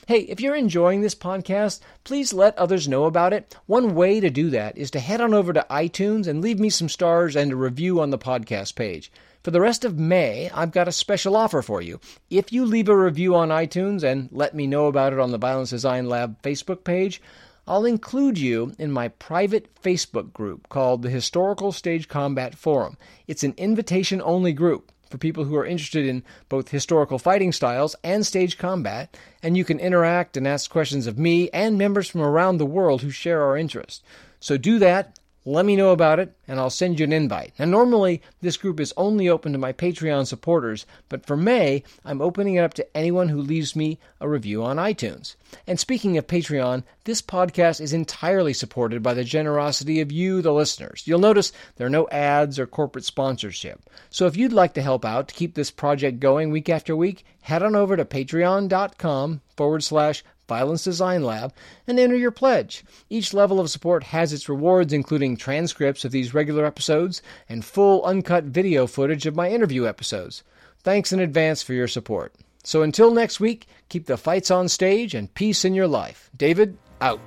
Hey, 0.06 0.20
if 0.20 0.40
you're 0.40 0.54
enjoying 0.54 1.00
this 1.00 1.14
podcast, 1.14 1.80
please 2.04 2.32
let 2.32 2.56
others 2.58 2.88
know 2.88 3.04
about 3.04 3.32
it. 3.32 3.56
One 3.66 3.94
way 3.94 4.20
to 4.20 4.30
do 4.30 4.50
that 4.50 4.76
is 4.76 4.90
to 4.92 5.00
head 5.00 5.20
on 5.20 5.34
over 5.34 5.52
to 5.52 5.66
iTunes 5.70 6.26
and 6.26 6.42
leave 6.42 6.58
me 6.58 6.70
some 6.70 6.88
stars 6.88 7.36
and 7.36 7.52
a 7.52 7.56
review 7.56 8.00
on 8.00 8.10
the 8.10 8.18
podcast 8.18 8.74
page. 8.74 9.10
For 9.42 9.50
the 9.50 9.60
rest 9.60 9.84
of 9.84 9.98
May, 9.98 10.50
I've 10.50 10.72
got 10.72 10.88
a 10.88 10.92
special 10.92 11.36
offer 11.36 11.62
for 11.62 11.80
you. 11.80 12.00
If 12.30 12.52
you 12.52 12.66
leave 12.66 12.88
a 12.88 12.96
review 12.96 13.34
on 13.34 13.48
iTunes 13.48 14.02
and 14.02 14.28
let 14.32 14.54
me 14.54 14.66
know 14.66 14.86
about 14.86 15.12
it 15.12 15.18
on 15.18 15.30
the 15.30 15.38
Violence 15.38 15.70
Design 15.70 16.08
Lab 16.08 16.42
Facebook 16.42 16.82
page, 16.82 17.22
I'll 17.68 17.84
include 17.84 18.38
you 18.38 18.72
in 18.78 18.92
my 18.92 19.08
private 19.08 19.74
Facebook 19.82 20.32
group 20.32 20.68
called 20.68 21.02
the 21.02 21.10
Historical 21.10 21.72
Stage 21.72 22.06
Combat 22.06 22.54
Forum. 22.54 22.96
It's 23.26 23.42
an 23.42 23.54
invitation 23.56 24.22
only 24.22 24.52
group 24.52 24.92
for 25.10 25.18
people 25.18 25.44
who 25.44 25.56
are 25.56 25.66
interested 25.66 26.06
in 26.06 26.22
both 26.48 26.68
historical 26.68 27.18
fighting 27.18 27.50
styles 27.50 27.96
and 28.04 28.24
stage 28.24 28.56
combat, 28.56 29.16
and 29.42 29.56
you 29.56 29.64
can 29.64 29.80
interact 29.80 30.36
and 30.36 30.46
ask 30.46 30.70
questions 30.70 31.08
of 31.08 31.18
me 31.18 31.50
and 31.50 31.76
members 31.76 32.08
from 32.08 32.20
around 32.20 32.58
the 32.58 32.66
world 32.66 33.02
who 33.02 33.10
share 33.10 33.42
our 33.42 33.56
interest. 33.56 34.04
So 34.38 34.56
do 34.56 34.78
that 34.78 35.18
let 35.48 35.64
me 35.64 35.76
know 35.76 35.92
about 35.92 36.18
it, 36.18 36.36
and 36.48 36.58
I'll 36.58 36.70
send 36.70 36.98
you 36.98 37.04
an 37.04 37.12
invite. 37.12 37.52
Now, 37.56 37.66
normally, 37.66 38.20
this 38.40 38.56
group 38.56 38.80
is 38.80 38.92
only 38.96 39.28
open 39.28 39.52
to 39.52 39.58
my 39.58 39.72
Patreon 39.72 40.26
supporters, 40.26 40.86
but 41.08 41.24
for 41.24 41.36
May, 41.36 41.84
I'm 42.04 42.20
opening 42.20 42.56
it 42.56 42.64
up 42.64 42.74
to 42.74 42.96
anyone 42.96 43.28
who 43.28 43.40
leaves 43.40 43.76
me 43.76 44.00
a 44.20 44.28
review 44.28 44.64
on 44.64 44.76
iTunes. 44.76 45.36
And 45.64 45.78
speaking 45.78 46.18
of 46.18 46.26
Patreon, 46.26 46.82
this 47.04 47.22
podcast 47.22 47.80
is 47.80 47.92
entirely 47.92 48.52
supported 48.52 49.04
by 49.04 49.14
the 49.14 49.22
generosity 49.22 50.00
of 50.00 50.10
you, 50.10 50.42
the 50.42 50.52
listeners. 50.52 51.04
You'll 51.06 51.20
notice 51.20 51.52
there 51.76 51.86
are 51.86 51.90
no 51.90 52.08
ads 52.08 52.58
or 52.58 52.66
corporate 52.66 53.04
sponsorship. 53.04 53.88
So 54.10 54.26
if 54.26 54.36
you'd 54.36 54.52
like 54.52 54.74
to 54.74 54.82
help 54.82 55.04
out 55.04 55.28
to 55.28 55.34
keep 55.34 55.54
this 55.54 55.70
project 55.70 56.18
going 56.18 56.50
week 56.50 56.68
after 56.68 56.96
week, 56.96 57.24
head 57.42 57.62
on 57.62 57.76
over 57.76 57.96
to 57.96 58.04
patreon.com 58.04 59.42
forward 59.56 59.84
slash 59.84 60.24
Violence 60.48 60.84
Design 60.84 61.22
Lab, 61.22 61.52
and 61.86 61.98
enter 61.98 62.16
your 62.16 62.30
pledge. 62.30 62.84
Each 63.10 63.34
level 63.34 63.58
of 63.60 63.70
support 63.70 64.04
has 64.04 64.32
its 64.32 64.48
rewards, 64.48 64.92
including 64.92 65.36
transcripts 65.36 66.04
of 66.04 66.12
these 66.12 66.34
regular 66.34 66.64
episodes 66.64 67.22
and 67.48 67.64
full 67.64 68.04
uncut 68.04 68.44
video 68.44 68.86
footage 68.86 69.26
of 69.26 69.36
my 69.36 69.50
interview 69.50 69.86
episodes. 69.86 70.42
Thanks 70.82 71.12
in 71.12 71.20
advance 71.20 71.62
for 71.62 71.72
your 71.72 71.88
support. 71.88 72.34
So 72.62 72.82
until 72.82 73.12
next 73.12 73.38
week, 73.40 73.66
keep 73.88 74.06
the 74.06 74.16
fights 74.16 74.50
on 74.50 74.68
stage 74.68 75.14
and 75.14 75.32
peace 75.34 75.64
in 75.64 75.74
your 75.74 75.88
life. 75.88 76.30
David, 76.36 76.76
out. 77.00 77.20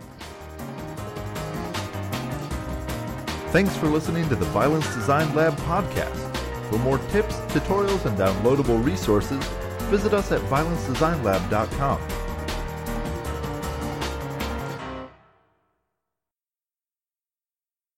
Thanks 3.51 3.75
for 3.77 3.87
listening 3.87 4.29
to 4.29 4.35
the 4.35 4.45
Violence 4.45 4.93
Design 4.93 5.33
Lab 5.33 5.53
podcast. 5.59 6.37
For 6.69 6.77
more 6.77 6.99
tips, 7.09 7.35
tutorials, 7.51 8.05
and 8.05 8.17
downloadable 8.17 8.83
resources, 8.83 9.43
visit 9.89 10.13
us 10.13 10.31
at 10.31 10.41
violencedesignlab.com. 10.41 12.28